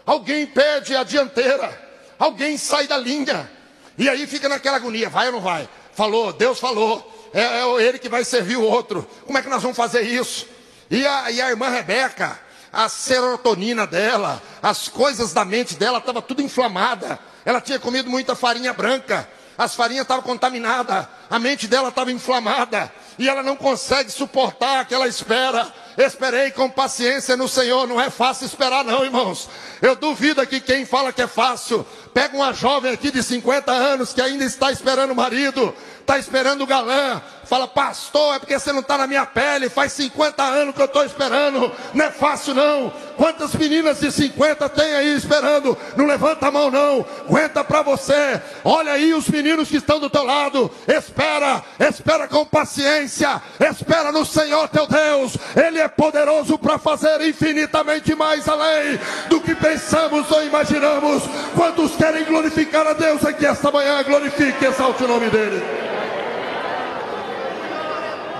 alguém 0.06 0.46
perde 0.46 0.94
a 0.94 1.02
dianteira, 1.02 1.80
alguém 2.18 2.56
sai 2.56 2.86
da 2.86 2.96
linha, 2.96 3.50
e 3.98 4.08
aí 4.08 4.26
fica 4.26 4.48
naquela 4.48 4.76
agonia: 4.76 5.08
vai 5.08 5.26
ou 5.26 5.32
não 5.32 5.40
vai? 5.40 5.68
Falou, 5.92 6.32
Deus 6.32 6.58
falou, 6.58 7.30
é, 7.32 7.40
é 7.40 7.82
ele 7.82 7.98
que 7.98 8.08
vai 8.08 8.24
servir 8.24 8.56
o 8.56 8.62
outro, 8.62 9.08
como 9.24 9.38
é 9.38 9.42
que 9.42 9.48
nós 9.48 9.62
vamos 9.62 9.76
fazer 9.76 10.02
isso? 10.02 10.46
E 10.90 11.06
a, 11.06 11.30
e 11.30 11.40
a 11.40 11.50
irmã 11.50 11.68
Rebeca, 11.68 12.38
a 12.72 12.88
serotonina 12.88 13.86
dela, 13.86 14.42
as 14.62 14.88
coisas 14.88 15.32
da 15.32 15.44
mente 15.44 15.76
dela, 15.76 15.98
estava 15.98 16.20
tudo 16.20 16.42
inflamada, 16.42 17.18
ela 17.44 17.60
tinha 17.60 17.78
comido 17.78 18.10
muita 18.10 18.34
farinha 18.34 18.72
branca, 18.72 19.28
as 19.56 19.74
farinhas 19.74 20.02
estavam 20.02 20.22
contaminadas, 20.24 21.06
a 21.30 21.38
mente 21.38 21.68
dela 21.68 21.88
estava 21.88 22.10
inflamada, 22.10 22.92
e 23.18 23.28
ela 23.28 23.42
não 23.42 23.56
consegue 23.56 24.10
suportar 24.10 24.80
aquela 24.80 25.06
espera. 25.06 25.72
Esperei 25.96 26.50
com 26.50 26.68
paciência 26.68 27.36
no 27.36 27.48
Senhor, 27.48 27.86
não 27.86 28.00
é 28.00 28.10
fácil 28.10 28.46
esperar, 28.46 28.84
não, 28.84 29.04
irmãos. 29.04 29.48
Eu 29.80 29.94
duvido 29.94 30.44
que 30.46 30.60
quem 30.60 30.84
fala 30.84 31.12
que 31.12 31.22
é 31.22 31.26
fácil, 31.26 31.86
pega 32.12 32.36
uma 32.36 32.52
jovem 32.52 32.92
aqui 32.92 33.10
de 33.10 33.22
50 33.22 33.70
anos 33.70 34.12
que 34.12 34.20
ainda 34.20 34.44
está 34.44 34.72
esperando 34.72 35.12
o 35.12 35.16
marido, 35.16 35.74
está 36.00 36.18
esperando 36.18 36.62
o 36.62 36.66
galã, 36.66 37.22
fala, 37.44 37.66
pastor, 37.66 38.36
é 38.36 38.38
porque 38.38 38.58
você 38.58 38.72
não 38.72 38.80
está 38.80 38.98
na 38.98 39.06
minha 39.06 39.26
pele, 39.26 39.68
faz 39.68 39.92
50 39.92 40.42
anos 40.42 40.74
que 40.74 40.80
eu 40.80 40.86
estou 40.86 41.04
esperando, 41.04 41.70
não 41.92 42.04
é 42.04 42.10
fácil 42.10 42.54
não. 42.54 42.92
Quantas 43.16 43.54
meninas 43.54 44.00
de 44.00 44.10
50 44.10 44.68
tem 44.70 44.94
aí 44.94 45.16
esperando? 45.16 45.76
Não 45.96 46.06
levanta 46.06 46.48
a 46.48 46.50
mão 46.50 46.70
não, 46.70 47.06
aguenta 47.26 47.62
para 47.62 47.82
você. 47.82 48.40
Olha 48.64 48.92
aí 48.92 49.14
os 49.14 49.28
meninos 49.28 49.68
que 49.68 49.76
estão 49.76 50.00
do 50.00 50.10
teu 50.10 50.24
lado, 50.24 50.70
espera, 50.88 51.62
espera 51.78 52.26
com 52.26 52.44
paciência, 52.44 53.40
espera 53.60 54.10
no 54.10 54.24
Senhor 54.24 54.68
teu 54.68 54.86
Deus, 54.86 55.36
Ele 55.56 55.78
é 55.78 55.88
poderoso 55.88 56.58
para 56.58 56.78
fazer 56.78 57.20
infinitamente 57.22 58.14
mais 58.14 58.48
além 58.48 58.98
do 59.28 59.40
que 59.40 59.54
pensamos 59.54 60.30
ou 60.30 60.44
imaginamos. 60.44 61.22
Quantos 61.54 61.94
querem 61.96 62.24
glorificar 62.24 62.86
a 62.86 62.92
Deus 62.92 63.24
aqui 63.24 63.46
esta 63.46 63.70
manhã? 63.70 64.02
Glorifique 64.02 64.64
exalte 64.64 65.04
o 65.04 65.08
nome 65.08 65.30
dEle. 65.30 65.93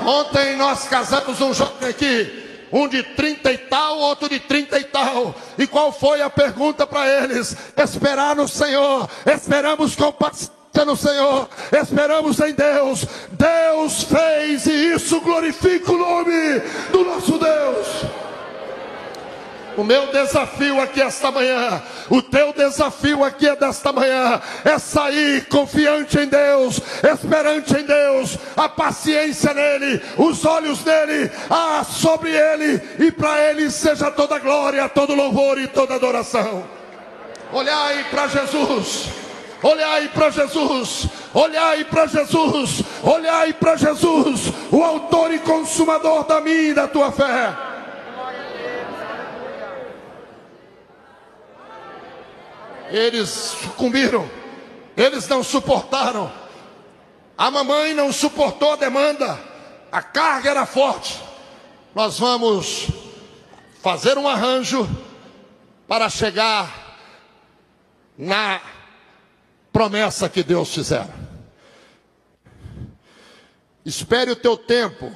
Ontem 0.05 0.57
nós 0.57 0.87
casamos 0.87 1.41
um 1.41 1.55
jovem 1.55 1.89
aqui, 1.89 2.67
um 2.71 2.87
de 2.87 3.03
30 3.03 3.53
e 3.53 3.59
tal, 3.59 3.99
outro 3.99 4.29
de 4.29 4.39
30 4.39 4.79
e 4.79 4.85
tal. 4.85 5.35
E 5.57 5.67
qual 5.67 5.93
foi 5.93 6.21
a 6.21 6.29
pergunta 6.29 6.87
para 6.87 7.09
eles? 7.25 7.57
Esperar 7.77 8.37
no 8.37 8.47
Senhor, 8.47 9.09
esperamos 9.27 9.97
com 9.97 10.13
paciência 10.13 10.53
no 10.85 10.97
Senhor, 10.97 11.49
esperamos 11.73 12.41
em 12.41 12.53
Deus. 12.53 13.07
Deus 13.31 14.03
fez 14.03 14.67
e 14.67 14.95
isso 14.95 15.21
glorifica 15.21 15.93
o 15.93 15.99
nome 15.99 16.61
do 16.91 17.05
nosso 17.05 17.39
Deus. 17.39 18.24
O 19.77 19.83
meu 19.83 20.07
desafio 20.13 20.81
aqui 20.81 21.03
esta 21.03 21.33
manhã, 21.33 21.83
o 22.09 22.23
teu 22.23 22.53
desafio 22.53 23.25
aqui 23.25 23.49
é 23.49 23.57
desta 23.57 23.93
manhã, 23.93 24.41
é 24.65 24.79
sair 24.79 25.47
confiante 25.47 26.17
em 26.19 26.27
Deus, 26.27 26.81
esperante 27.03 27.75
em 27.75 27.83
Deus, 27.83 28.39
a 28.57 28.69
paciência 28.69 29.53
nele, 29.53 30.01
os 30.17 30.45
olhos 30.45 30.85
nele, 30.85 31.29
ah, 31.51 31.83
sobre 31.85 32.31
ele, 32.31 32.81
e 33.01 33.11
para 33.11 33.51
ele 33.51 33.69
seja 33.69 34.13
toda 34.13 34.39
glória, 34.39 34.89
todo 34.89 35.15
louvor 35.15 35.59
e 35.59 35.67
toda 35.67 35.97
adoração. 35.97 36.65
Olhai 37.53 38.05
para 38.11 38.29
Jesus, 38.29 39.09
olhai 39.61 40.09
para 40.09 40.31
Jesus, 40.31 41.09
olhai 41.33 41.85
para 41.85 42.07
Jesus, 42.07 42.83
olhai 43.03 43.53
para 43.53 43.77
Jesus, 43.77 44.53
o 44.71 44.85
autor 44.85 45.35
e 45.35 45.41
consumador 45.41 46.25
da 46.25 46.41
minha 46.41 46.71
e 46.71 46.75
da 46.75 46.87
tua 46.87 47.11
fé. 47.11 47.74
Eles 52.91 53.29
sucumbiram, 53.29 54.29
eles 54.97 55.27
não 55.29 55.43
suportaram. 55.43 56.33
A 57.37 57.51
mamãe 57.51 57.95
não 57.95 58.13
suportou 58.13 58.73
a 58.73 58.77
demanda, 58.77 59.39
a 59.91 60.03
carga 60.03 60.51
era 60.51 60.67
forte. 60.67 61.21
Nós 61.95 62.19
vamos 62.19 62.89
fazer 63.83 64.19
um 64.19 64.29
arranjo 64.29 64.89
para 65.89 66.09
chegar 66.09 66.99
na 68.17 68.61
promessa 69.73 70.29
que 70.29 70.43
Deus 70.43 70.73
fizer. 70.73 71.09
Espere 73.85 74.31
o 74.31 74.37
teu 74.37 74.57
tempo, 74.57 75.13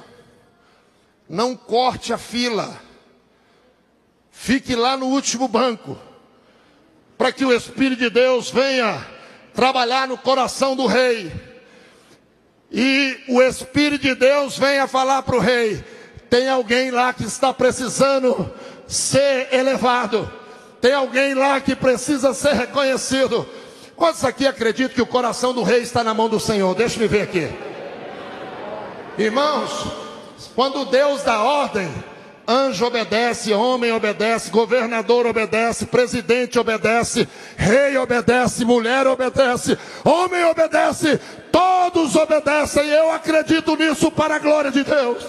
não 1.27 1.55
corte 1.55 2.13
a 2.13 2.17
fila, 2.17 2.79
fique 4.29 4.75
lá 4.75 4.95
no 4.95 5.07
último 5.07 5.47
banco 5.47 6.08
para 7.19 7.33
que 7.33 7.43
o 7.43 7.53
Espírito 7.53 7.99
de 7.99 8.09
Deus 8.09 8.49
venha 8.49 9.05
trabalhar 9.53 10.07
no 10.07 10.17
coração 10.17 10.73
do 10.73 10.85
rei. 10.85 11.29
E 12.71 13.17
o 13.27 13.41
Espírito 13.41 14.03
de 14.03 14.15
Deus 14.15 14.57
venha 14.57 14.87
falar 14.87 15.21
para 15.23 15.35
o 15.35 15.39
rei: 15.39 15.83
Tem 16.29 16.47
alguém 16.47 16.91
lá 16.91 17.11
que 17.11 17.25
está 17.25 17.53
precisando 17.53 18.49
ser 18.87 19.53
elevado. 19.53 20.31
Tem 20.79 20.93
alguém 20.93 21.33
lá 21.33 21.59
que 21.59 21.75
precisa 21.75 22.33
ser 22.33 22.53
reconhecido. 22.53 23.45
Quantos 23.97 24.23
aqui 24.23 24.47
acreditam 24.47 24.95
que 24.95 25.01
o 25.01 25.05
coração 25.05 25.53
do 25.53 25.61
rei 25.61 25.81
está 25.81 26.05
na 26.05 26.13
mão 26.13 26.29
do 26.29 26.39
Senhor? 26.39 26.73
Deixa 26.73 27.03
eu 27.03 27.09
ver 27.09 27.23
aqui. 27.23 27.51
Irmãos, 29.17 29.87
quando 30.55 30.85
Deus 30.85 31.21
dá 31.23 31.43
ordem, 31.43 31.93
anjo 32.49 32.87
obedece, 32.87 33.53
homem 33.53 33.91
obedece, 33.91 34.49
governador 34.49 35.27
obedece, 35.27 35.85
presidente 35.85 36.57
obedece, 36.57 37.27
rei 37.55 37.95
obedece, 37.95 38.65
mulher 38.65 39.05
obedece, 39.05 39.77
homem 40.03 40.43
obedece, 40.45 41.19
todos 41.51 42.15
obedecem, 42.15 42.87
eu 42.87 43.11
acredito 43.11 43.75
nisso 43.75 44.09
para 44.09 44.37
a 44.37 44.39
glória 44.39 44.71
de 44.71 44.83
Deus. 44.83 45.23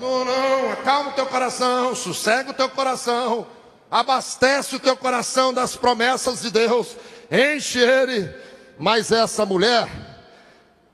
Não, 0.00 0.24
não, 0.24 0.72
acalma 0.72 1.10
o 1.10 1.12
teu 1.12 1.26
coração, 1.26 1.94
sossega 1.94 2.52
o 2.52 2.54
teu 2.54 2.70
coração, 2.70 3.46
abastece 3.90 4.76
o 4.76 4.80
teu 4.80 4.96
coração 4.96 5.52
das 5.52 5.76
promessas 5.76 6.40
de 6.40 6.50
Deus, 6.50 6.96
enche 7.30 7.80
ele. 7.80 8.32
Mas 8.78 9.12
essa 9.12 9.44
mulher, 9.44 9.88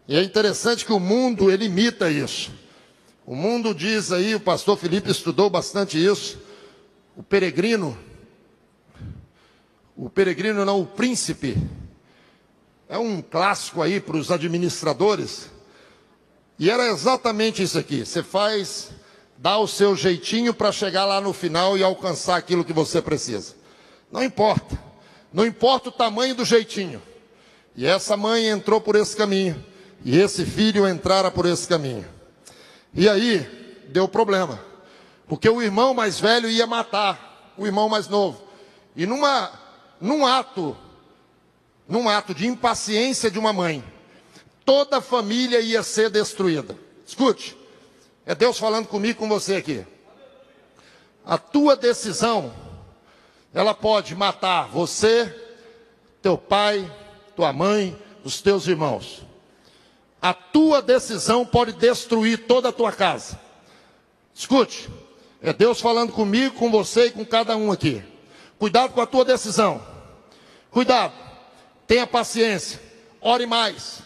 e 0.08 0.16
é 0.16 0.22
interessante 0.22 0.84
que 0.84 0.92
o 0.92 0.98
mundo 0.98 1.52
ele 1.52 1.66
imita 1.66 2.10
isso. 2.10 2.63
O 3.26 3.34
mundo 3.34 3.74
diz 3.74 4.12
aí, 4.12 4.34
o 4.34 4.40
pastor 4.40 4.76
Felipe 4.76 5.10
estudou 5.10 5.48
bastante 5.48 6.02
isso. 6.02 6.38
O 7.16 7.22
peregrino, 7.22 7.96
o 9.96 10.10
peregrino 10.10 10.64
não, 10.64 10.80
o 10.80 10.86
príncipe, 10.86 11.56
é 12.86 12.98
um 12.98 13.22
clássico 13.22 13.80
aí 13.80 13.98
para 13.98 14.18
os 14.18 14.30
administradores. 14.30 15.48
E 16.58 16.70
era 16.70 16.86
exatamente 16.88 17.62
isso 17.62 17.78
aqui. 17.78 18.04
Você 18.04 18.22
faz, 18.22 18.90
dá 19.38 19.58
o 19.58 19.66
seu 19.66 19.96
jeitinho 19.96 20.52
para 20.52 20.70
chegar 20.70 21.06
lá 21.06 21.18
no 21.18 21.32
final 21.32 21.78
e 21.78 21.82
alcançar 21.82 22.36
aquilo 22.36 22.64
que 22.64 22.74
você 22.74 23.00
precisa. 23.00 23.54
Não 24.12 24.22
importa. 24.22 24.78
Não 25.32 25.46
importa 25.46 25.88
o 25.88 25.92
tamanho 25.92 26.34
do 26.34 26.44
jeitinho. 26.44 27.00
E 27.74 27.86
essa 27.86 28.16
mãe 28.18 28.46
entrou 28.46 28.82
por 28.82 28.96
esse 28.96 29.16
caminho. 29.16 29.64
E 30.04 30.18
esse 30.18 30.44
filho 30.44 30.86
entrara 30.86 31.30
por 31.30 31.46
esse 31.46 31.66
caminho. 31.66 32.13
E 32.94 33.08
aí, 33.08 33.40
deu 33.88 34.06
problema. 34.06 34.60
Porque 35.26 35.48
o 35.48 35.62
irmão 35.62 35.94
mais 35.94 36.20
velho 36.20 36.48
ia 36.48 36.66
matar 36.66 37.52
o 37.56 37.66
irmão 37.66 37.88
mais 37.88 38.08
novo. 38.08 38.42
E 38.94 39.06
numa, 39.06 39.50
num 40.00 40.24
ato, 40.24 40.76
num 41.88 42.08
ato 42.08 42.34
de 42.34 42.46
impaciência 42.46 43.30
de 43.30 43.38
uma 43.38 43.52
mãe, 43.52 43.82
toda 44.64 44.98
a 44.98 45.02
família 45.02 45.60
ia 45.60 45.82
ser 45.82 46.10
destruída. 46.10 46.78
Escute, 47.06 47.56
é 48.24 48.34
Deus 48.34 48.58
falando 48.58 48.86
comigo 48.86 49.18
com 49.18 49.28
você 49.28 49.56
aqui. 49.56 49.84
A 51.24 51.38
tua 51.38 51.74
decisão, 51.74 52.52
ela 53.52 53.74
pode 53.74 54.14
matar 54.14 54.68
você, 54.68 55.34
teu 56.20 56.36
pai, 56.36 56.90
tua 57.34 57.52
mãe, 57.52 58.00
os 58.22 58.40
teus 58.40 58.66
irmãos. 58.66 59.23
A 60.24 60.32
tua 60.32 60.80
decisão 60.80 61.44
pode 61.44 61.74
destruir 61.74 62.46
toda 62.46 62.70
a 62.70 62.72
tua 62.72 62.90
casa. 62.90 63.38
Escute, 64.34 64.88
é 65.42 65.52
Deus 65.52 65.82
falando 65.82 66.12
comigo, 66.12 66.54
com 66.54 66.70
você 66.70 67.08
e 67.08 67.10
com 67.10 67.26
cada 67.26 67.54
um 67.58 67.70
aqui. 67.70 68.02
Cuidado 68.58 68.94
com 68.94 69.02
a 69.02 69.06
tua 69.06 69.22
decisão. 69.22 69.82
Cuidado. 70.70 71.12
Tenha 71.86 72.06
paciência. 72.06 72.80
Ore 73.20 73.44
mais. 73.44 73.98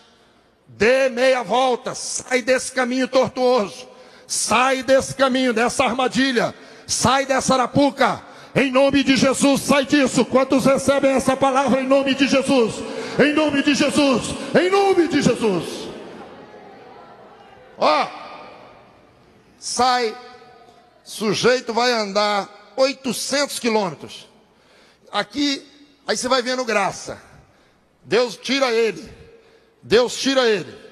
Dê 0.67 1.09
meia 1.09 1.45
volta. 1.45 1.95
Sai 1.95 2.43
desse 2.43 2.73
caminho 2.73 3.07
tortuoso. 3.07 3.87
Sai 4.27 4.83
desse 4.83 5.15
caminho, 5.15 5.55
dessa 5.55 5.85
armadilha. 5.85 6.53
Sai 6.85 7.27
dessa 7.27 7.55
arapuca. 7.55 8.21
Em 8.57 8.73
nome 8.73 9.05
de 9.05 9.17
Jesus, 9.17 9.61
sai 9.61 9.87
disso. 9.87 10.25
Quantos 10.25 10.65
recebem 10.65 11.13
essa 11.13 11.37
palavra 11.37 11.81
em 11.81 11.87
nome 11.87 12.13
de 12.17 12.27
Jesus? 12.27 12.75
Em 13.21 13.33
nome 13.33 13.63
de 13.63 13.73
Jesus. 13.73 14.35
Em 14.61 14.69
nome 14.69 15.07
de 15.07 15.23
Jesus. 15.23 15.88
Ó, 17.79 18.09
sai, 19.59 20.17
sujeito 21.05 21.73
vai 21.73 21.93
andar 21.93 22.73
800 22.77 23.59
quilômetros. 23.59 24.29
Aqui, 25.11 25.67
aí 26.07 26.17
você 26.17 26.29
vai 26.29 26.43
vendo 26.43 26.65
graça. 26.65 27.23
Deus 28.05 28.37
tira 28.37 28.73
ele. 28.73 29.09
Deus 29.83 30.17
tira 30.19 30.49
ele. 30.49 30.89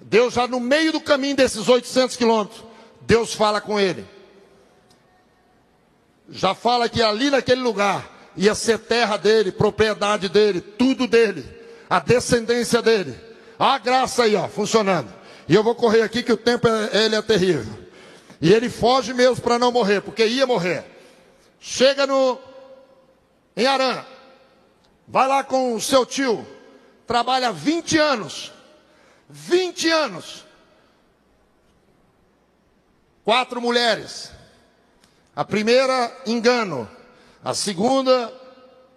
Deus 0.00 0.34
já 0.34 0.46
no 0.46 0.60
meio 0.60 0.92
do 0.92 1.00
caminho 1.00 1.36
desses 1.36 1.68
800 1.68 2.16
quilômetros, 2.16 2.64
Deus 3.02 3.34
fala 3.34 3.60
com 3.60 3.78
ele. 3.78 4.06
Já 6.28 6.54
fala 6.54 6.88
que 6.88 7.02
ali 7.02 7.28
naquele 7.28 7.60
lugar 7.60 8.08
ia 8.36 8.54
ser 8.54 8.78
terra 8.78 9.16
dele, 9.16 9.52
propriedade 9.52 10.28
dele, 10.28 10.60
tudo 10.60 11.06
dele, 11.06 11.44
a 11.88 11.98
descendência 11.98 12.80
dele. 12.80 13.18
A 13.58 13.76
graça 13.78 14.22
aí, 14.22 14.34
ó, 14.36 14.48
funcionando. 14.48 15.19
E 15.48 15.54
eu 15.54 15.62
vou 15.62 15.74
correr 15.74 16.02
aqui 16.02 16.22
que 16.22 16.32
o 16.32 16.36
tempo 16.36 16.68
é, 16.68 17.04
ele 17.04 17.16
é 17.16 17.22
terrível. 17.22 17.78
E 18.40 18.52
ele 18.52 18.70
foge 18.70 19.12
mesmo 19.12 19.40
para 19.42 19.58
não 19.58 19.70
morrer, 19.70 20.00
porque 20.00 20.24
ia 20.26 20.46
morrer. 20.46 20.84
Chega 21.60 22.06
no 22.06 22.38
em 23.56 23.66
Arã. 23.66 24.04
Vai 25.06 25.28
lá 25.28 25.44
com 25.44 25.74
o 25.74 25.80
seu 25.80 26.06
tio. 26.06 26.46
Trabalha 27.06 27.52
20 27.52 27.98
anos. 27.98 28.52
20 29.28 29.88
anos. 29.88 30.44
Quatro 33.24 33.60
mulheres. 33.60 34.30
A 35.34 35.44
primeira, 35.44 36.16
engano. 36.26 36.88
A 37.44 37.54
segunda, 37.54 38.32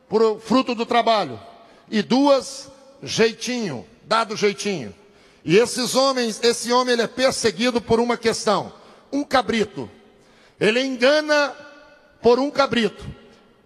por 0.07 0.39
fruto 0.39 0.75
do 0.75 0.85
trabalho. 0.85 1.39
E 1.89 2.01
duas, 2.01 2.69
jeitinho, 3.01 3.85
dado 4.03 4.35
jeitinho. 4.35 4.95
E 5.45 5.57
esses 5.57 5.95
homens, 5.95 6.39
esse 6.41 6.71
homem 6.71 6.93
ele 6.93 7.01
é 7.01 7.07
perseguido 7.07 7.81
por 7.81 7.99
uma 7.99 8.17
questão, 8.17 8.71
um 9.11 9.23
cabrito. 9.23 9.89
Ele 10.59 10.81
engana 10.81 11.53
por 12.21 12.39
um 12.39 12.49
cabrito 12.49 13.05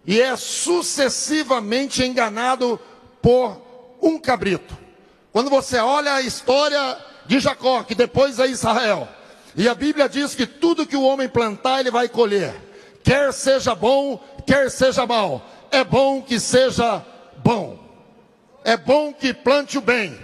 e 0.06 0.20
é 0.20 0.36
sucessivamente 0.36 2.04
enganado 2.04 2.80
por 3.22 3.62
um 4.02 4.18
cabrito. 4.18 4.76
Quando 5.32 5.50
você 5.50 5.78
olha 5.78 6.14
a 6.14 6.22
história 6.22 6.98
de 7.26 7.40
Jacó, 7.40 7.84
que 7.84 7.94
depois 7.94 8.40
é 8.40 8.48
Israel, 8.48 9.08
e 9.56 9.68
a 9.68 9.76
Bíblia 9.76 10.08
diz 10.08 10.34
que 10.34 10.48
tudo 10.48 10.86
que 10.86 10.96
o 10.96 11.04
homem 11.04 11.28
plantar, 11.28 11.82
ele 11.82 11.92
vai 11.92 12.08
colher, 12.08 12.56
quer 13.04 13.34
seja 13.34 13.76
bom, 13.76 14.24
quer 14.46 14.72
seja 14.72 15.06
mal. 15.06 15.46
É 15.70 15.84
bom 15.84 16.22
que 16.22 16.40
seja 16.40 17.06
bom. 17.44 17.78
É 18.64 18.78
bom 18.78 19.14
que 19.14 19.34
plante 19.34 19.78
o 19.78 19.82
bem, 19.82 20.18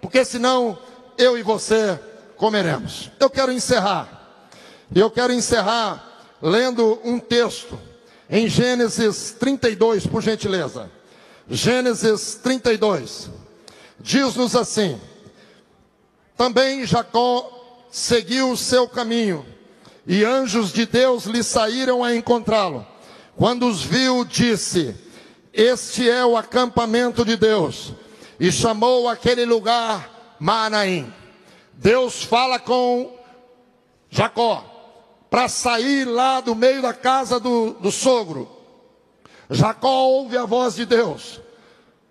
porque 0.00 0.24
senão 0.24 0.78
eu 1.18 1.36
e 1.36 1.42
você 1.42 1.98
comeremos. 2.36 3.10
Eu 3.18 3.30
quero 3.30 3.52
encerrar. 3.52 4.16
Eu 4.94 5.10
quero 5.10 5.32
encerrar 5.32 6.02
lendo 6.40 7.00
um 7.04 7.18
texto 7.18 7.78
em 8.28 8.48
Gênesis 8.48 9.34
32, 9.38 10.06
por 10.06 10.22
gentileza. 10.22 10.90
Gênesis 11.48 12.38
32. 12.42 13.30
Diz-nos 13.98 14.54
assim: 14.54 15.00
Também 16.36 16.86
Jacó 16.86 17.86
seguiu 17.90 18.50
o 18.50 18.56
seu 18.56 18.88
caminho, 18.88 19.44
e 20.06 20.24
anjos 20.24 20.72
de 20.72 20.86
Deus 20.86 21.24
lhe 21.24 21.42
saíram 21.42 22.04
a 22.04 22.14
encontrá-lo. 22.14 22.86
Quando 23.36 23.66
os 23.66 23.82
viu, 23.82 24.24
disse: 24.24 24.94
Este 25.52 26.08
é 26.08 26.24
o 26.24 26.36
acampamento 26.36 27.24
de 27.24 27.36
Deus. 27.36 27.92
E 28.38 28.52
chamou 28.52 29.08
aquele 29.08 29.46
lugar 29.46 30.15
Manaim. 30.38 31.12
Deus 31.72 32.22
fala 32.22 32.58
com 32.58 33.14
Jacó 34.10 34.64
para 35.30 35.48
sair 35.48 36.04
lá 36.04 36.40
do 36.40 36.54
meio 36.54 36.80
da 36.80 36.94
casa 36.94 37.38
do, 37.38 37.72
do 37.74 37.90
sogro. 37.90 38.48
Jacó 39.50 40.06
ouve 40.06 40.36
a 40.36 40.44
voz 40.44 40.74
de 40.74 40.84
Deus, 40.84 41.40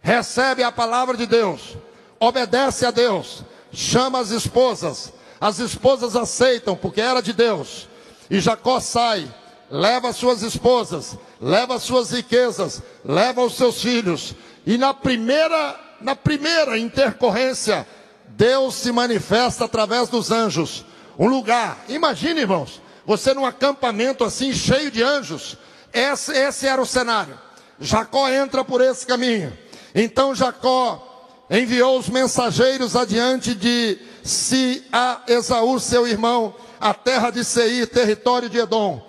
recebe 0.01 0.63
a 0.63 0.71
palavra 0.71 1.17
de 1.17 1.25
Deus, 1.25 1.75
obedece 2.19 2.85
a 2.85 2.91
Deus, 2.91 3.43
chama 3.73 4.19
as 4.19 4.31
esposas, 4.31 5.11
as 5.39 5.59
esposas 5.59 6.15
aceitam 6.15 6.75
porque 6.75 7.01
era 7.01 7.21
de 7.21 7.33
Deus, 7.33 7.89
e 8.29 8.39
Jacó 8.39 8.79
sai, 8.79 9.27
leva 9.69 10.13
suas 10.13 10.43
esposas, 10.43 11.17
leva 11.41 11.77
suas 11.77 12.11
riquezas, 12.11 12.81
leva 13.03 13.43
os 13.43 13.55
seus 13.55 13.81
filhos, 13.81 14.33
e 14.65 14.77
na 14.77 14.93
primeira, 14.93 15.79
na 15.99 16.15
primeira 16.15 16.77
intercorrência, 16.77 17.85
Deus 18.29 18.75
se 18.75 18.91
manifesta 18.91 19.65
através 19.65 20.09
dos 20.09 20.31
anjos. 20.31 20.85
Um 21.17 21.27
lugar, 21.27 21.83
imagine 21.87 22.41
irmãos, 22.41 22.81
você 23.05 23.33
num 23.33 23.45
acampamento 23.45 24.23
assim 24.23 24.53
cheio 24.53 24.91
de 24.91 25.01
anjos. 25.01 25.57
Esse, 25.93 26.31
esse 26.33 26.67
era 26.67 26.81
o 26.81 26.85
cenário. 26.85 27.39
Jacó 27.79 28.29
entra 28.29 28.63
por 28.63 28.81
esse 28.81 29.05
caminho. 29.05 29.57
Então 29.93 30.35
Jacó 30.35 31.15
enviou 31.49 31.97
os 31.97 32.09
mensageiros 32.09 32.95
adiante 32.95 33.53
de 33.53 33.97
se 34.23 34.83
a 34.91 35.21
Esaú, 35.27 35.79
seu 35.79 36.07
irmão, 36.07 36.53
a 36.79 36.93
terra 36.93 37.29
de 37.29 37.43
Seir, 37.43 37.87
território 37.87 38.49
de 38.49 38.57
Edom, 38.57 39.05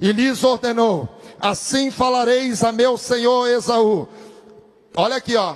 e 0.00 0.10
lhes 0.12 0.42
ordenou: 0.42 1.08
Assim 1.40 1.90
falareis 1.90 2.64
a 2.64 2.72
meu 2.72 2.96
senhor 2.96 3.48
Esaú. 3.48 4.08
Olha 4.96 5.16
aqui, 5.16 5.36
ó. 5.36 5.54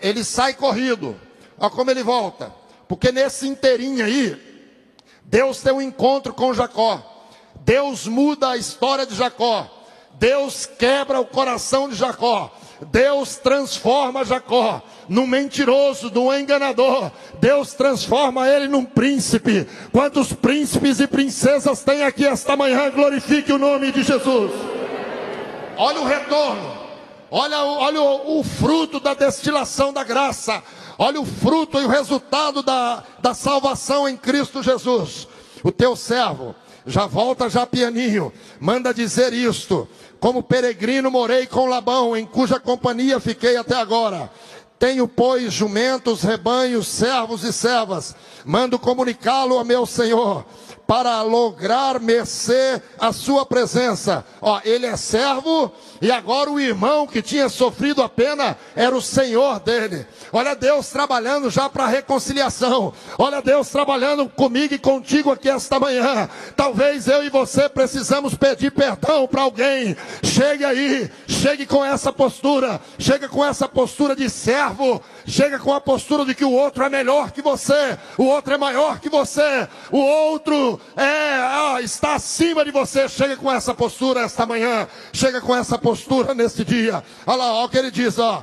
Ele 0.00 0.22
sai 0.22 0.54
corrido. 0.54 1.16
Olha 1.58 1.70
como 1.70 1.90
ele 1.90 2.02
volta. 2.02 2.52
Porque 2.88 3.10
nesse 3.10 3.48
inteirinho 3.48 4.04
aí, 4.04 4.36
Deus 5.24 5.60
tem 5.60 5.72
um 5.72 5.82
encontro 5.82 6.34
com 6.34 6.54
Jacó. 6.54 7.02
Deus 7.56 8.06
muda 8.06 8.50
a 8.50 8.56
história 8.56 9.06
de 9.06 9.14
Jacó. 9.14 9.70
Deus 10.14 10.66
quebra 10.66 11.20
o 11.20 11.26
coração 11.26 11.88
de 11.88 11.94
Jacó. 11.94 12.52
Deus 12.90 13.36
transforma 13.36 14.24
Jacó 14.24 14.82
num 15.08 15.26
mentiroso, 15.26 16.10
num 16.10 16.32
enganador. 16.32 17.10
Deus 17.40 17.72
transforma 17.72 18.48
ele 18.48 18.68
num 18.68 18.84
príncipe. 18.84 19.66
Quantos 19.92 20.32
príncipes 20.32 21.00
e 21.00 21.06
princesas 21.06 21.82
tem 21.82 22.02
aqui 22.02 22.26
esta 22.26 22.56
manhã? 22.56 22.90
Glorifique 22.90 23.52
o 23.52 23.58
nome 23.58 23.92
de 23.92 24.02
Jesus. 24.02 24.52
Olha 25.76 26.00
o 26.00 26.04
retorno. 26.04 26.84
Olha, 27.30 27.58
olha 27.58 28.00
o, 28.00 28.40
o 28.40 28.44
fruto 28.44 29.00
da 29.00 29.14
destilação 29.14 29.92
da 29.92 30.04
graça. 30.04 30.62
Olha 30.98 31.20
o 31.20 31.26
fruto 31.26 31.80
e 31.80 31.84
o 31.84 31.88
resultado 31.88 32.62
da, 32.62 33.02
da 33.20 33.34
salvação 33.34 34.08
em 34.08 34.16
Cristo 34.16 34.62
Jesus. 34.62 35.26
O 35.62 35.72
teu 35.72 35.96
servo 35.96 36.54
já 36.86 37.06
volta 37.06 37.48
já 37.48 37.66
pianinho, 37.66 38.32
manda 38.60 38.92
dizer 38.92 39.32
isto: 39.32 39.88
como 40.20 40.42
peregrino 40.42 41.10
morei 41.10 41.46
com 41.46 41.66
Labão, 41.66 42.16
em 42.16 42.24
cuja 42.24 42.60
companhia 42.60 43.18
fiquei 43.20 43.56
até 43.56 43.76
agora. 43.76 44.30
Tenho, 44.78 45.06
pois, 45.06 45.52
jumentos, 45.52 46.22
rebanhos, 46.22 46.88
servos 46.88 47.44
e 47.44 47.52
servas. 47.52 48.14
Mando 48.44 48.78
comunicá-lo 48.78 49.58
a 49.58 49.64
meu 49.64 49.86
senhor 49.86 50.44
para 50.86 51.22
lograr 51.22 52.00
mercê 52.00 52.82
a 52.98 53.12
sua 53.12 53.46
presença. 53.46 54.24
Ó, 54.40 54.60
ele 54.64 54.86
é 54.86 54.96
servo 54.96 55.72
e 56.00 56.10
agora 56.10 56.50
o 56.50 56.60
irmão 56.60 57.06
que 57.06 57.22
tinha 57.22 57.48
sofrido 57.48 58.02
a 58.02 58.08
pena 58.08 58.56
era 58.74 58.94
o 58.94 59.02
senhor 59.02 59.60
dele. 59.60 60.06
Olha 60.32 60.54
Deus 60.54 60.88
trabalhando 60.88 61.50
já 61.50 61.68
para 61.68 61.86
reconciliação. 61.86 62.92
Olha 63.18 63.40
Deus 63.40 63.68
trabalhando 63.68 64.28
comigo 64.28 64.74
e 64.74 64.78
contigo 64.78 65.30
aqui 65.30 65.48
esta 65.48 65.78
manhã. 65.78 66.28
Talvez 66.56 67.06
eu 67.06 67.24
e 67.24 67.30
você 67.30 67.68
precisamos 67.68 68.34
pedir 68.34 68.72
perdão 68.72 69.26
para 69.26 69.42
alguém. 69.42 69.96
Chegue 70.22 70.64
aí, 70.64 71.10
chegue 71.28 71.66
com 71.66 71.84
essa 71.84 72.12
postura, 72.12 72.80
chega 72.98 73.28
com 73.28 73.44
essa 73.44 73.68
postura 73.68 74.16
de 74.16 74.28
servo, 74.28 75.00
chega 75.26 75.58
com 75.58 75.72
a 75.72 75.80
postura 75.80 76.24
de 76.24 76.34
que 76.34 76.44
o 76.44 76.52
outro 76.52 76.82
é 76.84 76.88
melhor 76.88 77.30
que 77.30 77.42
você, 77.42 77.98
o 78.18 78.24
outro 78.24 78.54
é 78.54 78.58
maior 78.58 78.98
que 78.98 79.08
você, 79.08 79.68
o 79.90 79.98
outro 79.98 80.80
é, 80.96 81.82
está 81.82 82.14
acima 82.14 82.64
de 82.64 82.70
você. 82.70 83.08
Chega 83.08 83.36
com 83.36 83.50
essa 83.50 83.72
postura 83.74 84.20
esta 84.20 84.46
manhã. 84.46 84.88
Chega 85.12 85.40
com 85.40 85.54
essa 85.54 85.78
postura 85.84 86.32
neste 86.34 86.64
dia. 86.64 87.04
Olha 87.26 87.36
lá, 87.36 87.54
olha 87.56 87.66
o 87.66 87.68
que 87.68 87.76
ele 87.76 87.90
diz, 87.90 88.18
ó. 88.18 88.42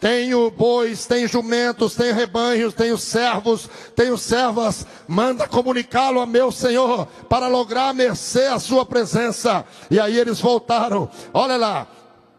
Tenho 0.00 0.48
bois, 0.52 1.06
tenho 1.06 1.26
jumentos, 1.26 1.96
tenho 1.96 2.14
rebanhos, 2.14 2.72
tenho 2.72 2.96
servos, 2.96 3.68
tenho 3.96 4.16
servas. 4.16 4.86
Manda 5.08 5.48
comunicá-lo 5.48 6.20
a 6.20 6.26
meu 6.26 6.52
Senhor 6.52 7.08
para 7.28 7.48
lograr 7.48 7.92
mercê 7.92 8.44
a 8.44 8.60
sua 8.60 8.86
presença. 8.86 9.64
E 9.90 9.98
aí 9.98 10.16
eles 10.16 10.40
voltaram. 10.40 11.10
Olha 11.34 11.56
lá. 11.56 11.88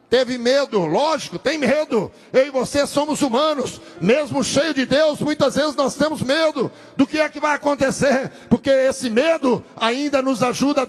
Teve 0.10 0.40
medo, 0.40 0.86
lógico, 0.86 1.38
tem 1.38 1.58
medo. 1.60 2.12
Eu 2.34 2.48
e 2.48 2.50
você 2.50 2.88
somos 2.88 3.22
humanos, 3.22 3.80
mesmo 4.02 4.44
cheio 4.44 4.74
de 4.74 4.86
Deus, 4.86 5.20
muitas 5.20 5.56
vezes 5.56 5.76
nós 5.76 5.94
temos 5.94 6.24
medo 6.24 6.72
do 6.98 7.06
que 7.06 7.20
é 7.20 7.30
que 7.30 7.40
vai 7.40 7.56
acontecer, 7.56 8.32
porque 8.50 8.72
esse 8.72 9.08
medo 9.10 9.64
ainda 9.76 10.22
nos 10.22 10.42
ajuda 10.42 10.82
a 10.82 10.86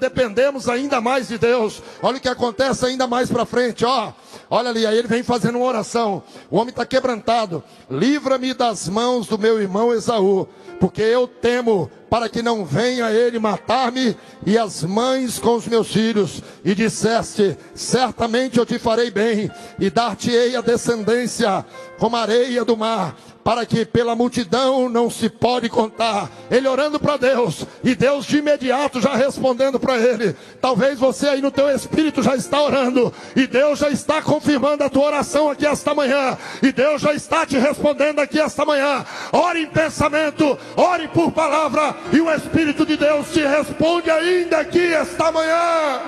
ainda 0.68 1.02
mais 1.02 1.28
de 1.28 1.36
Deus. 1.36 1.82
Olha 2.02 2.16
o 2.16 2.20
que 2.20 2.28
acontece 2.28 2.86
ainda 2.86 3.06
mais 3.06 3.30
para 3.30 3.44
frente, 3.44 3.84
ó. 3.84 4.12
Olha 4.48 4.70
ali, 4.70 4.86
aí 4.86 4.98
ele 4.98 5.08
vem 5.08 5.22
fazendo 5.22 5.56
uma 5.56 5.66
oração. 5.66 6.22
O 6.50 6.56
homem 6.56 6.70
está 6.70 6.84
quebrantado. 6.84 7.62
Livra-me 7.90 8.54
das 8.54 8.88
mãos 8.88 9.26
do 9.26 9.38
meu 9.38 9.60
irmão 9.60 9.92
Esaú, 9.92 10.48
porque 10.78 11.02
eu 11.02 11.26
temo 11.26 11.90
para 12.08 12.28
que 12.28 12.42
não 12.42 12.64
venha 12.64 13.10
ele 13.12 13.38
matar-me 13.38 14.16
e 14.44 14.58
as 14.58 14.82
mães 14.82 15.38
com 15.38 15.54
os 15.54 15.66
meus 15.68 15.92
filhos. 15.92 16.42
E 16.64 16.74
disseste: 16.74 17.56
certamente 17.74 18.58
eu 18.58 18.66
te 18.66 18.78
farei 18.78 19.10
bem 19.10 19.50
e 19.78 19.88
dar-te-ei 19.88 20.56
a 20.56 20.60
descendência 20.60 21.64
como 21.98 22.16
areia 22.16 22.64
do 22.64 22.76
mar 22.76 23.16
para 23.50 23.66
que 23.66 23.84
pela 23.84 24.14
multidão 24.14 24.88
não 24.88 25.10
se 25.10 25.28
pode 25.28 25.68
contar. 25.68 26.30
Ele 26.48 26.68
orando 26.68 27.00
para 27.00 27.16
Deus 27.16 27.66
e 27.82 27.96
Deus 27.96 28.24
de 28.24 28.38
imediato 28.38 29.00
já 29.00 29.16
respondendo 29.16 29.80
para 29.80 29.98
ele. 29.98 30.36
Talvez 30.60 31.00
você 31.00 31.26
aí 31.26 31.42
no 31.42 31.50
teu 31.50 31.68
espírito 31.68 32.22
já 32.22 32.36
está 32.36 32.62
orando 32.62 33.12
e 33.34 33.48
Deus 33.48 33.80
já 33.80 33.90
está 33.90 34.22
confirmando 34.22 34.84
a 34.84 34.88
tua 34.88 35.06
oração 35.06 35.50
aqui 35.50 35.66
esta 35.66 35.92
manhã 35.92 36.38
e 36.62 36.70
Deus 36.70 37.02
já 37.02 37.12
está 37.12 37.44
te 37.44 37.58
respondendo 37.58 38.20
aqui 38.20 38.38
esta 38.38 38.64
manhã. 38.64 39.04
Ore 39.32 39.62
em 39.62 39.66
pensamento, 39.66 40.56
ore 40.76 41.08
por 41.08 41.32
palavra 41.32 41.96
e 42.12 42.20
o 42.20 42.32
Espírito 42.32 42.86
de 42.86 42.96
Deus 42.96 43.32
te 43.32 43.40
responde 43.40 44.12
ainda 44.12 44.60
aqui 44.60 44.94
esta 44.94 45.32
manhã. 45.32 46.00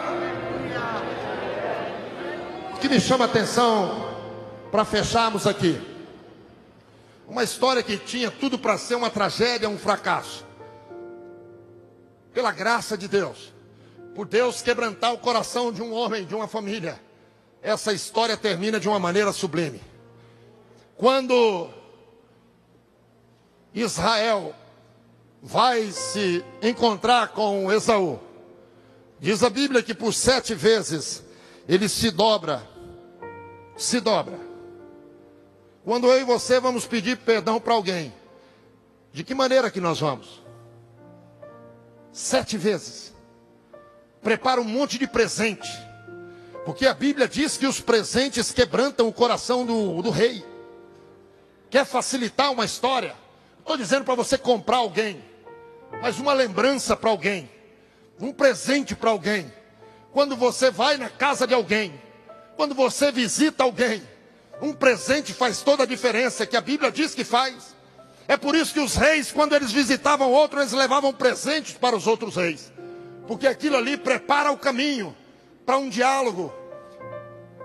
O 2.76 2.78
que 2.78 2.88
me 2.88 3.00
chama 3.00 3.24
a 3.24 3.26
atenção 3.26 4.10
para 4.70 4.84
fecharmos 4.84 5.44
aqui 5.44 5.90
uma 7.32 7.42
história 7.42 7.82
que 7.82 7.96
tinha 7.96 8.30
tudo 8.30 8.58
para 8.58 8.76
ser 8.76 8.94
uma 8.94 9.08
tragédia, 9.08 9.66
um 9.66 9.78
fracasso. 9.78 10.44
Pela 12.34 12.52
graça 12.52 12.96
de 12.96 13.08
Deus, 13.08 13.54
por 14.14 14.26
Deus 14.26 14.60
quebrantar 14.60 15.14
o 15.14 15.18
coração 15.18 15.72
de 15.72 15.80
um 15.80 15.94
homem, 15.94 16.26
de 16.26 16.34
uma 16.34 16.46
família, 16.46 17.00
essa 17.62 17.90
história 17.90 18.36
termina 18.36 18.78
de 18.78 18.86
uma 18.86 18.98
maneira 18.98 19.32
sublime. 19.32 19.80
Quando 20.94 21.70
Israel 23.74 24.54
vai 25.42 25.90
se 25.90 26.44
encontrar 26.60 27.28
com 27.28 27.72
Esaú, 27.72 28.20
diz 29.18 29.42
a 29.42 29.48
Bíblia 29.48 29.82
que 29.82 29.94
por 29.94 30.12
sete 30.12 30.54
vezes 30.54 31.24
ele 31.66 31.88
se 31.88 32.10
dobra, 32.10 32.62
se 33.74 34.00
dobra 34.00 34.51
quando 35.84 36.06
eu 36.06 36.20
e 36.20 36.24
você 36.24 36.60
vamos 36.60 36.86
pedir 36.86 37.18
perdão 37.18 37.60
para 37.60 37.74
alguém, 37.74 38.12
de 39.12 39.24
que 39.24 39.34
maneira 39.34 39.70
que 39.70 39.80
nós 39.80 40.00
vamos? 40.00 40.42
Sete 42.12 42.56
vezes. 42.56 43.12
Prepara 44.22 44.60
um 44.60 44.64
monte 44.64 44.98
de 44.98 45.06
presente. 45.06 45.68
Porque 46.64 46.86
a 46.86 46.94
Bíblia 46.94 47.26
diz 47.26 47.56
que 47.56 47.66
os 47.66 47.80
presentes 47.80 48.52
quebrantam 48.52 49.08
o 49.08 49.12
coração 49.12 49.66
do, 49.66 50.00
do 50.00 50.10
rei. 50.10 50.44
Quer 51.68 51.84
facilitar 51.84 52.52
uma 52.52 52.64
história? 52.64 53.16
Estou 53.58 53.76
dizendo 53.76 54.04
para 54.04 54.14
você 54.14 54.38
comprar 54.38 54.78
alguém, 54.78 55.22
mas 56.00 56.18
uma 56.18 56.32
lembrança 56.32 56.96
para 56.96 57.10
alguém, 57.10 57.50
um 58.20 58.32
presente 58.32 58.94
para 58.94 59.10
alguém. 59.10 59.52
Quando 60.12 60.36
você 60.36 60.70
vai 60.70 60.96
na 60.96 61.08
casa 61.08 61.46
de 61.46 61.54
alguém, 61.54 62.00
quando 62.56 62.74
você 62.74 63.10
visita 63.10 63.64
alguém, 63.64 64.02
um 64.60 64.72
presente 64.72 65.32
faz 65.32 65.62
toda 65.62 65.84
a 65.84 65.86
diferença, 65.86 66.46
que 66.46 66.56
a 66.56 66.60
Bíblia 66.60 66.90
diz 66.90 67.14
que 67.14 67.24
faz. 67.24 67.74
É 68.28 68.36
por 68.36 68.54
isso 68.54 68.72
que 68.72 68.80
os 68.80 68.94
reis, 68.94 69.32
quando 69.32 69.54
eles 69.54 69.72
visitavam 69.72 70.30
outro, 70.30 70.60
eles 70.60 70.72
levavam 70.72 71.12
presentes 71.12 71.72
para 71.72 71.96
os 71.96 72.06
outros 72.06 72.36
reis. 72.36 72.72
Porque 73.26 73.46
aquilo 73.46 73.76
ali 73.76 73.96
prepara 73.96 74.52
o 74.52 74.58
caminho 74.58 75.16
para 75.66 75.78
um 75.78 75.88
diálogo. 75.88 76.52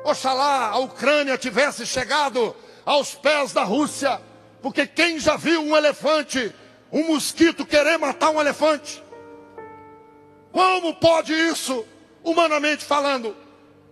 Oxalá 0.03 0.69
a 0.69 0.77
Ucrânia 0.77 1.37
tivesse 1.37 1.85
chegado 1.85 2.55
aos 2.85 3.13
pés 3.13 3.53
da 3.53 3.63
Rússia. 3.63 4.21
Porque 4.61 4.87
quem 4.87 5.19
já 5.19 5.35
viu 5.35 5.61
um 5.61 5.75
elefante, 5.75 6.53
um 6.91 7.07
mosquito 7.07 7.65
querer 7.65 7.97
matar 7.97 8.31
um 8.31 8.39
elefante? 8.41 9.03
Como 10.51 10.95
pode 10.95 11.33
isso, 11.33 11.85
humanamente 12.23 12.83
falando? 12.83 13.35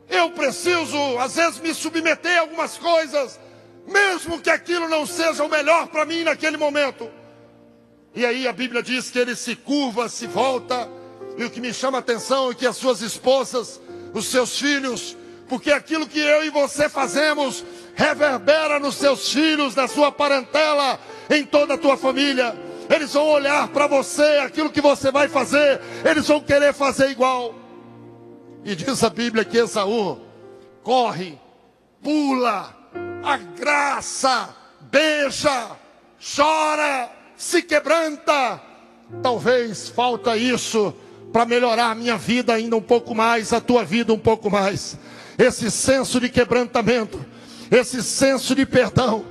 Eu 0.09 0.31
preciso, 0.31 0.97
às 1.19 1.35
vezes, 1.35 1.59
me 1.59 1.73
submeter 1.73 2.37
a 2.37 2.41
algumas 2.41 2.77
coisas, 2.77 3.39
mesmo 3.87 4.39
que 4.39 4.49
aquilo 4.49 4.87
não 4.87 5.05
seja 5.05 5.43
o 5.43 5.49
melhor 5.49 5.87
para 5.87 6.05
mim 6.05 6.23
naquele 6.23 6.57
momento. 6.57 7.09
E 8.13 8.25
aí 8.25 8.47
a 8.47 8.53
Bíblia 8.53 8.81
diz 8.81 9.09
que 9.09 9.19
ele 9.19 9.35
se 9.35 9.55
curva, 9.55 10.07
se 10.07 10.25
volta, 10.27 10.89
e 11.37 11.43
o 11.43 11.49
que 11.49 11.59
me 11.59 11.73
chama 11.73 11.97
a 11.97 11.99
atenção 11.99 12.51
é 12.51 12.53
que 12.53 12.65
as 12.65 12.77
suas 12.77 13.01
esposas, 13.01 13.81
os 14.13 14.27
seus 14.27 14.57
filhos, 14.57 15.17
porque 15.49 15.71
aquilo 15.71 16.07
que 16.07 16.19
eu 16.19 16.45
e 16.45 16.49
você 16.49 16.87
fazemos 16.87 17.63
reverbera 17.93 18.79
nos 18.79 18.95
seus 18.95 19.31
filhos, 19.31 19.75
na 19.75 19.87
sua 19.87 20.11
parentela, 20.11 20.99
em 21.29 21.43
toda 21.43 21.73
a 21.73 21.77
tua 21.77 21.97
família. 21.97 22.55
Eles 22.89 23.13
vão 23.13 23.27
olhar 23.27 23.67
para 23.69 23.87
você, 23.87 24.39
aquilo 24.45 24.69
que 24.69 24.81
você 24.81 25.11
vai 25.11 25.27
fazer, 25.27 25.81
eles 26.09 26.27
vão 26.27 26.39
querer 26.39 26.73
fazer 26.73 27.09
igual. 27.09 27.53
E 28.65 28.75
diz 28.75 29.03
a 29.03 29.11
Bíblia 29.11 29.45
que 29.45 29.59
Esaú 29.59 30.19
corre, 30.81 31.39
pula, 32.01 32.75
agraça, 33.23 34.49
beija, 34.81 35.69
chora 36.35 37.11
se 37.37 37.61
quebranta. 37.61 38.59
Talvez 39.21 39.87
falta 39.89 40.35
isso 40.35 40.91
para 41.31 41.45
melhorar 41.45 41.91
a 41.91 41.95
minha 41.95 42.17
vida 42.17 42.55
ainda 42.55 42.75
um 42.75 42.81
pouco 42.81 43.13
mais, 43.13 43.53
a 43.53 43.61
tua 43.61 43.85
vida 43.85 44.11
um 44.11 44.17
pouco 44.17 44.49
mais. 44.49 44.97
Esse 45.37 45.69
senso 45.69 46.19
de 46.19 46.27
quebrantamento, 46.27 47.23
esse 47.69 48.01
senso 48.01 48.55
de 48.55 48.65
perdão. 48.65 49.25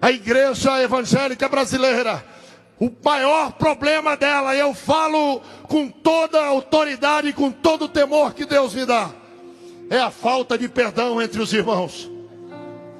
A 0.00 0.10
igreja 0.10 0.82
evangélica 0.82 1.46
brasileira, 1.50 2.24
o 2.80 2.90
maior 3.04 3.52
problema 3.52 4.16
dela, 4.16 4.56
eu 4.56 4.72
falo 4.72 5.42
com 5.64 5.86
toda 5.90 6.40
a 6.40 6.46
autoridade 6.46 7.28
e 7.28 7.32
com 7.32 7.52
todo 7.52 7.82
o 7.82 7.88
temor 7.88 8.32
que 8.32 8.46
Deus 8.46 8.74
me 8.74 8.86
dá, 8.86 9.10
é 9.90 10.00
a 10.00 10.10
falta 10.10 10.56
de 10.56 10.66
perdão 10.66 11.20
entre 11.20 11.42
os 11.42 11.52
irmãos. 11.52 12.10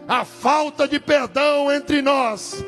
A 0.06 0.24
falta 0.24 0.86
de 0.86 1.00
perdão 1.00 1.72
entre 1.72 2.02
nós, 2.02 2.62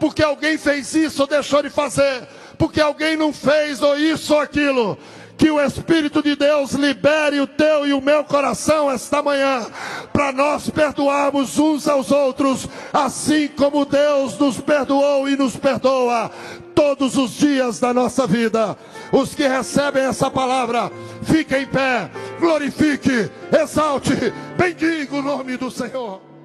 porque 0.00 0.24
alguém 0.24 0.58
fez 0.58 0.92
isso 0.92 1.22
ou 1.22 1.28
deixou 1.28 1.62
de 1.62 1.70
fazer, 1.70 2.26
porque 2.58 2.80
alguém 2.80 3.16
não 3.16 3.32
fez 3.32 3.80
ou 3.80 3.96
isso 3.96 4.34
ou 4.34 4.40
aquilo. 4.40 4.98
Que 5.36 5.50
o 5.50 5.60
Espírito 5.60 6.22
de 6.22 6.34
Deus 6.34 6.72
libere 6.72 7.40
o 7.40 7.46
teu 7.46 7.86
e 7.86 7.92
o 7.92 8.00
meu 8.00 8.24
coração 8.24 8.90
esta 8.90 9.22
manhã, 9.22 9.66
para 10.12 10.32
nós 10.32 10.70
perdoarmos 10.70 11.58
uns 11.58 11.86
aos 11.86 12.10
outros, 12.10 12.66
assim 12.92 13.48
como 13.48 13.84
Deus 13.84 14.38
nos 14.38 14.60
perdoou 14.60 15.28
e 15.28 15.36
nos 15.36 15.56
perdoa 15.56 16.30
todos 16.74 17.16
os 17.16 17.32
dias 17.32 17.78
da 17.78 17.92
nossa 17.92 18.26
vida. 18.26 18.76
Os 19.12 19.34
que 19.34 19.46
recebem 19.46 20.04
essa 20.04 20.30
palavra, 20.30 20.90
fiquem 21.22 21.62
em 21.62 21.66
pé, 21.66 22.10
glorifique, 22.40 23.30
exalte, 23.52 24.12
bendiga 24.56 25.16
o 25.16 25.22
nome 25.22 25.56
do 25.56 25.70
Senhor. 25.70 26.35